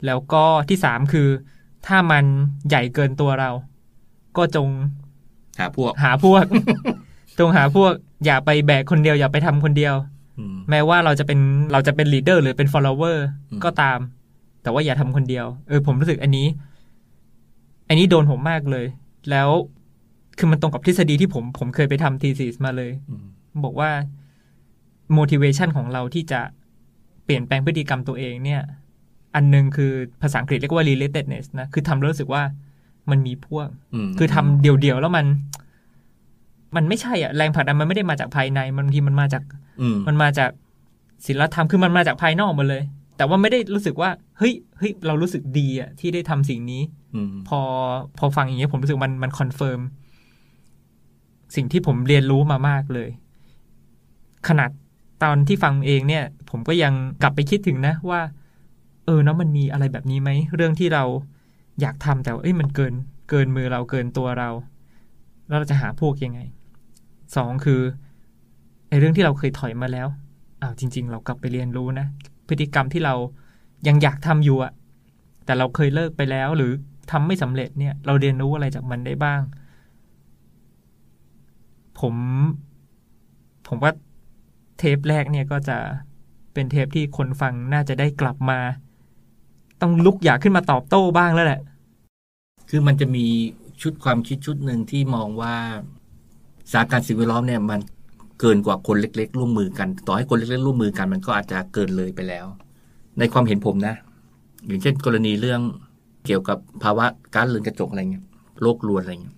[0.05, 1.27] แล้วก็ที่สามคือ
[1.87, 2.25] ถ้ามัน
[2.69, 3.51] ใหญ่เกินตัวเรา
[4.37, 4.67] ก็จง
[5.59, 6.45] หาพวก หาพวก
[7.39, 7.91] จงหาพวก
[8.25, 10.18] อย่าไปแบกคนเดียว อย่าไปทำคนเดียวอืม
[10.69, 11.39] แม้ว่าเราจะเป็น
[11.71, 13.17] เราจะเป็นลีดเดอร์หรือเป็น follower
[13.51, 13.99] อืมก็ตาม
[14.63, 16.47] แต่ว่าอย่าทำคนเดียว เออ ผมรู้สึกอันนี้
[17.87, 18.85] อันนี้โดนผมมากเลย
[19.29, 19.49] แล้ว
[20.37, 23.25] คือมันตรงกับทฤษฎีที่ผมผมเคยไปทำ thesis มาเลยอืม
[23.65, 23.89] บอกว่า
[25.17, 26.41] motivation ของเราที่จะ
[27.25, 28.61] เปลี่ยนแปลงพฤติกรรมตัวเองเนี่ย
[29.35, 32.43] อันหนึ่งคือภาษาอังกฤษเรียกว่า relatedness นะ คือทำแล้วรู้สึกว่า
[33.11, 33.67] มันมีพวกอื
[34.07, 35.25] มคือทำเดี่ยวๆแล้วมัน
[36.75, 40.49] มันไม่ใช่อะแรงผลักดันมันไม่ได้มาจากภายใน มันบางทีมันมาจากอื มมันมาจาก
[41.27, 42.83] ศิลธรรมคือมันมาจากภายนอกมาเลย
[43.17, 46.81] แต่ว่าไม่ได้รู้สึกว่าเฮ้ยเฮ้ยเรารู้สึกดีอะที่ได้ทำสิ่งนี้
[47.15, 47.59] อืมพอ
[48.17, 49.79] พอฟังอย่างเงี้ยผมรู้สึกมันมัน confirm
[51.55, 53.09] สิ่งที่ผมเรียนรู้มามากเลย
[54.47, 54.69] ขนาด
[55.23, 58.21] ตอนที่ฟังเองเนี่ย ผมก็ยังกลับไปคิดถึงนะว่า
[59.05, 61.03] เออเนาะมันมีอะไรแบบนี้ไหมเรื่องที่เรา
[61.81, 62.93] อยากทำแต่ว่าเอ้ยมันเกิน
[63.29, 64.49] เกินมือเราเกินตัวเรา
[65.47, 66.39] แล้วเราจะหาพวกยังไง
[67.35, 67.81] สองคือ
[68.89, 70.07] ไอ้เรื่องที่เราเคยถอยมาแล้ว
[70.61, 72.07] อ้าวจริง ๆ เรากลับไปเรียนรู้นะ
[72.47, 73.15] พฤติกรรมที่เรา
[73.87, 74.71] ยังอยากทำอยู่อะ
[75.45, 76.71] แต่เราเคยเลิกไปแล้วหรือ
[77.11, 79.41] ทำไม่สำเร็จเนี่ย เราเรียนรู้อะไรจากมันได้บ้าง
[81.99, 82.15] ผม
[83.67, 83.91] ผมว่า
[84.77, 85.77] เทปแรกเนี่ยก็จะ
[86.53, 88.59] เป็นเทปที่คนฟังน่าจะได้กลับมา
[89.81, 91.61] ต้องลุกอยากขึ้นมาตอบโต้บ้างแล้วแหละ
[92.69, 93.25] คือมันจะมี
[93.81, 95.55] ชุดความคิดชุดหนึ่งที่มองว่า
[96.71, 97.79] สาการสิ่งแวดล้อมเนี่ยมัน
[98.39, 102.45] เกินกว่าคนเล็ก ๆ ร่วมมือกัน ต่อให้คนเล็ก ๆ ร่วมมือกัน มันก็อาจจะเกินเลยไปแล้ว
[103.19, 103.95] ในความเห็นผมนะ
[104.67, 105.61] อย่างเช่น กรณีเรื่อง
[106.25, 108.25] เกี่ยวกับภาวะการเรือนกระจกอะไรเงี้ย
[108.61, 109.35] โรครวนอะไรเงี้ย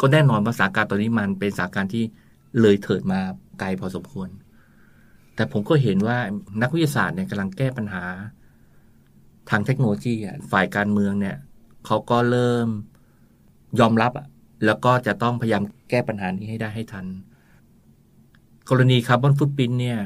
[0.00, 2.04] ก็แน่นอนว่าสถาการตอนนี้มันเป็นสาการที่
[2.60, 3.20] เลยเถิดมา
[3.60, 4.28] ไกลพอสมควร
[5.34, 6.18] แต่ผมก็เห็นว่า
[6.62, 8.04] นักวิทยาศาสตร์เนี่ยกำลังแก้ปัญหา
[9.50, 10.14] ทางเทคโนโลยี
[10.52, 11.36] ฝ่ายการเมืองเนี่ย
[11.86, 12.68] เขาก็เริ่ม
[13.80, 14.12] ยอมรับ
[14.64, 17.06] แล้วก็จะต้องพยายามแก้ปัญหานี้ให้ได้ให้ทัน
[18.70, 19.98] กรณีคาร์บอนฟุตปรินเนี่ย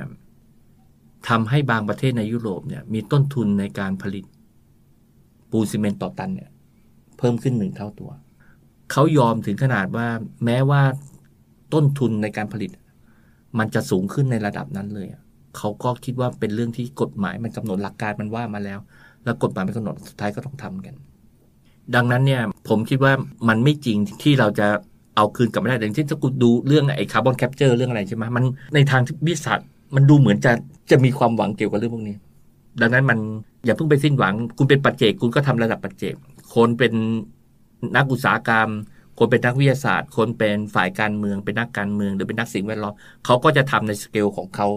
[1.28, 4.24] ทำให้บางประเทศในยุโรปเนี่ย มีต้นทุนในการผลิต
[5.50, 6.50] ปูนซีเมนต์ต่อตันเนี่ย
[7.18, 8.10] เพิ่มขึ้นหนึ่งเท่าตัว
[8.92, 10.06] เขายอมถึงขนาดว่า
[10.44, 10.82] แม้ว่า
[11.74, 12.70] ต้นทุนในการผลิต
[13.58, 15.08] มันจะสูงขึ้นในระดับนั้นเลย
[15.56, 18.78] เขาก็คิดว่าเป็นเรื่องที่กฎหมายมันกำหนดหลักการมันว่ามาแล้ว
[19.24, 20.94] แล้วกฎหมายมันกำหนดสุดท้ายก็ต้องทำกัน
[21.94, 23.12] ดังนั้นเนี่ย ผมคิดว่า
[23.48, 24.68] มันไม่จริงที่เราจะ
[25.16, 28.44] เอาคืนกลับไม่ได้อย่างเช่นถ้าคุณดูเรื่องไอ้ carbon capture เรื่องอะไรใช่ไหมมัน
[28.74, 30.52] ในทางวิทยาศาสตร์มันดูเหมือนจะ
[30.90, 32.16] จะมีความหวังเกี่ยวกับเรื่องพวกนี้
[32.80, 33.18] ดังนั้นมัน
[33.64, 36.14] อย่าเพิ่งไปสิ้นหวัง คุณเป็นปัจเจกคุณก็ทำระดับปัจเจก
[36.54, 36.92] คนเป็น
[37.96, 38.68] นักอุตสาหกรรม
[39.18, 42.94] คนเป็นนักวิทยาศาสตร์ คนเป็นฝ่ายการเมือง เป็นนักการเมือง หรือเป็นนักสิ่งแวดล้อม
[43.24, 44.68] เขาก็จะทำในสเกลของเขา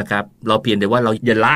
[0.00, 1.54] นะครับ เราเพียงแต่ว่าเราอย่าละ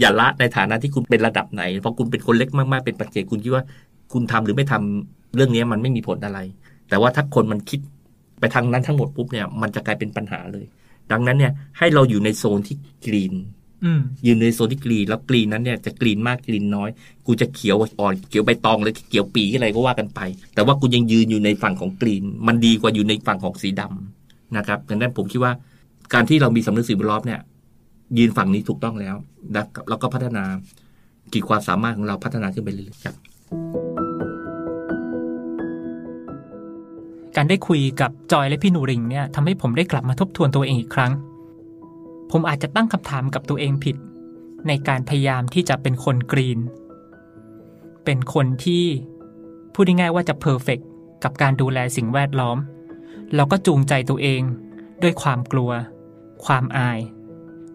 [0.00, 3.64] อย่าละในฐานะที่คุณเป็นระดับไหน เพราะคุณเป็นคนเล็กมากๆ เป็นปัจเจกคุณคิดว่า
[4.12, 6.38] คุณทำหรือไม่ทำเรื่องนี้มันไม่มีผลอะไร
[6.94, 7.80] แต่ว่าถ้าคนมันคิด
[8.40, 10.64] ไปทางนั้นทั้งหมดปุ๊บเนี่ยมันจะกลายเป็นปัญหาเลย
[11.12, 12.76] ดังนั้นเนี่ยให้เราอยู่ในโซนที่
[13.06, 13.34] กรีน
[13.84, 16.90] อืมยืนในโซนที่กรีนแล้วกรีนนั้นเนี่ยจะกรีนมากกรีนน้อย
[17.26, 20.20] กูจะเขียวอ่อนเขียวใบตองหรือเขียวปีอะไรก็ว่ากันไป
[20.54, 25.52] แต่ว่ากูยังยืนอยู่ในฝั่งของกรีน มันดีกว่าอยู่ในฝั่งของสีดำนะครับดังนั้นผมคิดว่า
[26.14, 27.40] การที่เรามีสำนึกสิ่งแวดล้อมเนี่ย
[28.18, 29.16] ยืนฝั่งนี้ถูกต้องแล้ว
[29.56, 30.44] นะครับแล้วก็พัฒนา
[31.32, 33.14] ขีดความสามารถของเราพัฒนาขึ้นไปเรื่อยๆครับ
[37.36, 41.12] การได้คุยกับจอยและพี่หนูริงเนี่ยทำให้ผมได้กลับมาทบทวนตัวเองอีกครั้ง
[42.30, 43.96] ผมอาจจะตั้งคำถามกับตัวเองผิด
[44.68, 46.58] ในการพยายามที่จะเป็นคนกรีน
[48.04, 48.84] เป็นคนที่
[49.74, 50.78] พูดง่ายๆว่าจะเพอร์เฟก
[51.24, 52.58] กับการดูแลสิ่งแวดล้อม
[53.34, 54.42] แล้วก็จูงใจตัวเอง
[55.02, 55.70] ด้วยความกลัว
[56.44, 56.98] ความอาย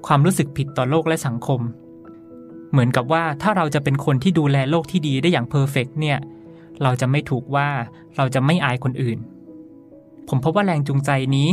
[0.08, 1.62] ความรู้สึกผิดต่อโลกและสังคม
[2.72, 6.18] เหมือนกับว่าถ้าเราจะเป็นคนที่ดูแลโลกที่ดีได้อย่างเพอร์เฟกเนี่ย
[6.84, 7.70] เราจะไม่ถูกว่า
[8.18, 9.18] เราจะไม่อายคนอื่น
[10.30, 11.50] ผมพบว่าแรงจูงใจนี้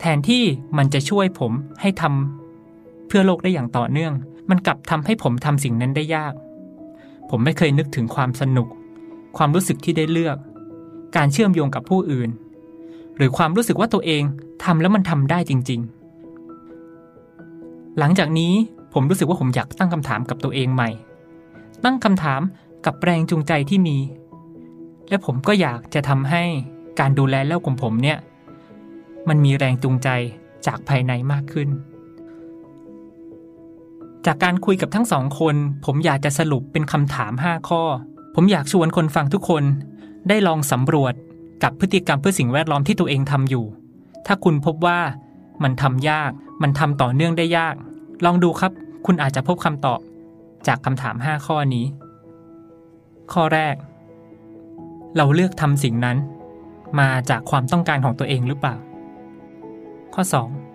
[0.00, 0.44] แทนที่
[0.76, 4.12] มันจะช่วยผมให้ทำเพื่อโลกได้อย่างต่อเนื่อง
[4.50, 6.34] มันกลับทำให้ผมทำสิ่งนั้นได้ยาก
[7.30, 8.68] ผมไม่เคยนึกถึงความสนุก
[9.36, 10.36] ความรู้สึกที่ได้เลือก
[11.16, 12.30] การเชื่อมโยงกับผู้อื่น
[13.16, 14.22] หรือความรู้สึกว่าตัวเอง
[14.64, 15.80] ทำแล้วมันทำได้จริง
[16.74, 18.52] ๆ หลังจากนี้
[18.94, 20.90] ผมรู้สึกว่าผมอยากตั้งคำถามกับตัวเองใหม่
[21.84, 22.40] ตั้งคำถาม
[22.86, 23.98] กับแรงจูงใจที่มี
[25.08, 26.44] และผมก็อยากจะทำให้
[27.00, 28.18] การดูแลโลกของผมเนี่ย
[29.28, 30.08] มันมีแรงจูงใจ
[30.66, 31.68] จากภายในมากขึ้น
[34.26, 37.82] จากการคุยกับทั้งสองคน ผมอยากจะสรุปเป็นคำถาม 5 ข้อ
[38.34, 39.64] ผมอยากชวนคนฟังทุกคน
[40.28, 41.14] ได้ลองสำรวจ
[41.62, 43.64] กับพฤติกรรมเพื่อสิ่งแวดล้อมที่ตัวเองทำอยู่
[44.26, 45.00] ถ้าคุณพบว่า
[45.62, 46.30] มันทำยาก
[46.62, 47.74] มันทำต่อเนื่องได้ยาก
[48.24, 48.72] ลองดูครับ
[49.06, 50.00] คุณอาจจะพบคำตอบ
[50.66, 51.84] จากคำถาม 5 ข้อนี้
[53.32, 53.74] ข้อแรก
[55.16, 56.16] เราเลือกทำสิ่งนั้น
[57.00, 58.76] มาจากความต้องการของตัวเองหรือเปล่า
[60.14, 60.22] ข้อ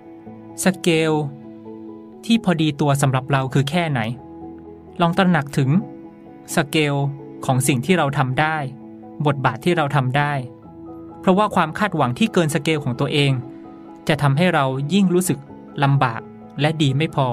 [0.06, 0.64] 2.
[0.64, 1.14] สเกล
[2.26, 4.00] ที่พอดีตัวสำหรับเราคือแค่ไหน
[5.02, 5.70] ลองตระหนักถึง
[6.56, 6.96] สเกล
[7.46, 8.56] ของสิ่งที่เราทำได้
[9.28, 10.34] บทบาทที่เราทำได้
[11.20, 13.32] เพราะว่าความคาดหวังที่เกินสเกลของตัวเอง
[14.08, 15.40] จะทำให้เรายิ่งรู้สึก
[15.84, 16.22] ลำบาก
[16.62, 17.28] และดีไม่พอ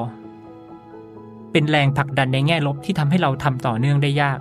[1.53, 4.39] เป็นแรงผลักดันในแง่ลบที่ทำให้เราทำต่อเนื่องได้ยาก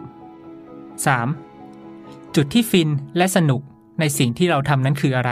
[1.58, 2.36] 3.
[2.36, 3.62] จุดที่ฟินและสนุก
[4.00, 5.32] ในสิ่งที่เราทำนั้นคืออะไร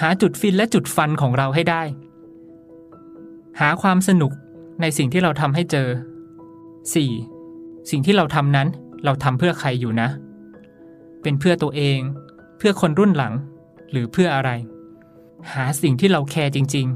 [0.00, 1.82] หาจุดฟินและจุดฟันของเราให้ได้
[3.60, 4.32] หาความสนุก
[4.80, 5.88] ในสิ่งที่เราทำให้เจอ
[7.08, 7.90] 4.
[7.90, 8.68] สิ่งที่เราทำนั้น
[9.04, 10.08] เราทำเพื่อใครอยู่นะ
[11.22, 11.98] เป็นเพื่อตัวเอง
[12.58, 13.34] เพื่อคนรุ่นหลัง
[13.90, 14.50] หรือเพื่ออะไร
[15.52, 16.86] หาสิ่งที่เราแคร์จริง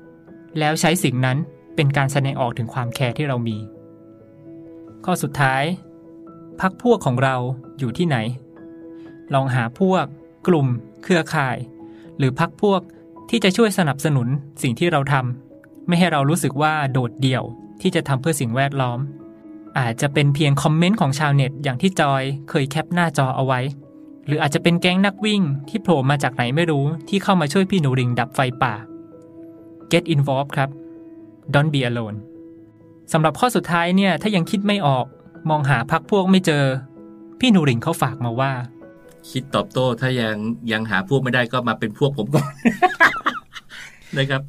[0.00, 1.38] ๆ แล้วใช้สิ่งนั้น
[1.76, 3.56] เป็นการแสดงออกถึงความแคร์ที่เรามี
[5.04, 5.62] ข้อสุดท้าย
[6.60, 7.36] พักพวกของเรา
[7.78, 8.16] อยู่ที่ไหน
[9.34, 10.04] ลองหาพวก
[10.46, 10.66] กลุ่ม
[11.02, 11.56] เครือข่าย
[12.18, 12.80] หรือพักพวก
[13.30, 14.28] ที่จะช่วยสนับสนุน
[14.62, 17.44] สิ่งที่เราทำไม่ให้เรารู้สึกว่าโดดเดี่ยว
[17.80, 18.98] ที่จะทำเพื่อสิ่งแวดล้อม
[19.78, 23.60] อาจจะเป็นเพียงคอมเมนต์ของชาวเน็ตอย่างที่จอยเคยแคปหน้าจอเอาไว้
[24.26, 28.74] หรืออาจจะเป็นแก๊งนักวิ่งที่โผล่มาจากไหนไม่รู้ที่เข้ามาช่วยพี่หนูริงดับไฟป่า
[29.92, 30.70] Get involved ครับ
[31.54, 32.16] Don't be alone
[33.12, 35.06] สำหรับข้อสุดท้ายเนี่ยถ้ายังคิดไม่ออก
[35.50, 36.64] มองหาพักพวกไม่เจอ
[37.40, 38.52] พี่หนูริงเขาฝากมาว่า
[39.30, 40.36] คิดตอบโต้ ถ้ายัง
[40.72, 42.46] ยังหาพวกไม่ได้ก็มาเป็นพวกผมก่อน
[44.18, 44.42] นะครับ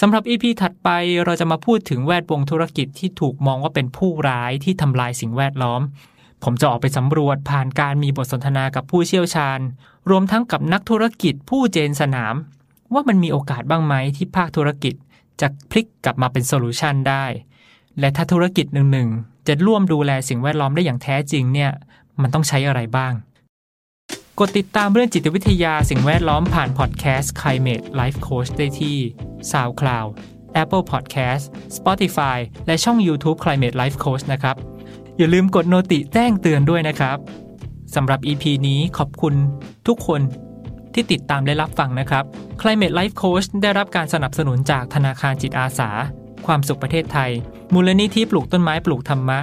[0.00, 0.88] สำหรับ EP ถัดไป
[1.24, 5.82] เราจะมาพูดถึงแวดวงธุรกิจที่ถูกมองว่าเป็นผู้ร้ายที่ทำลายสิ่งแวดล้อม
[6.44, 9.60] ผมจะออกไปสำรวจผ่านการมีบทสนทนากับผู้เชี่ยวชาญ
[10.10, 12.34] รวมทั้งกับนักธุรกิจผู้เจนสนาม
[12.92, 14.94] ว่ามันมีโอกาสบ้างไหมที่ภาคธุรกิจ
[15.40, 17.24] จะพลิกกลับมาเป็น solution ได้
[18.00, 21.70] และถ้าธุรกิจหนึ่งๆ จะร่วมดูแลสิ่งแวดล้อมได้อย่างแท้จริงเนี่ย
[22.20, 23.12] มันต้องใช้อะไรบ้าง
[24.38, 28.96] กดติดตามเรื่องจิตวิทยาสิ่งแวดล้อมผ่านพอดแคสต์ Climate Life Coach ได้ที่
[29.52, 30.08] SoundCloud
[30.62, 31.44] Apple Podcast
[31.76, 34.56] Spotify และช่อง YouTube Climate Life Coach นะครับ
[35.18, 37.18] อย่าลืมกด noti แจ้งเตือนด้วยนะครับ
[37.94, 39.34] สำหรับ EP นี้ขอบคุณ
[39.86, 40.20] ทุกคน
[40.94, 42.24] ที่ติดตามและรับฟังนะครับ
[42.60, 45.90] Climate Life Coach ได้รับการสนับสนุนจากธนาคารจิตอาสา
[46.46, 47.30] ความสุขประเทศไทย
[47.72, 49.38] มูลนิธิปลูกต้นไม้ปลูกธรรมะ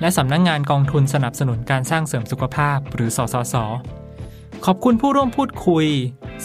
[0.00, 3.54] และสำนักงงานกองทุนสนับสนุนการสร้างเสริมสุขภาพ หรือสสส
[4.64, 5.86] ขอบคุณผู้ร่วมพูดคุย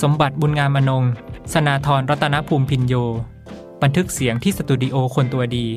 [0.01, 1.03] สมบัติบุญงามอนง
[1.53, 2.95] สนาธรรัตนภูมิพินโย
[3.81, 5.67] บันทึกเสียงที่สตูดิโอคนตัวดี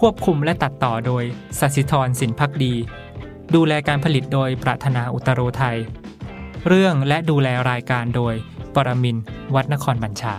[0.00, 1.24] ควบคุมและตัดต่อโดย
[1.58, 2.74] สัสิธรสินพักดี
[3.54, 5.78] ดูแลการผลิตโดยปรารถนาอุตโรไทย
[6.68, 8.34] เรื่องและดูแลรายการโดย
[8.74, 9.16] ปรมิน
[9.54, 10.34] วัดนครบัญชา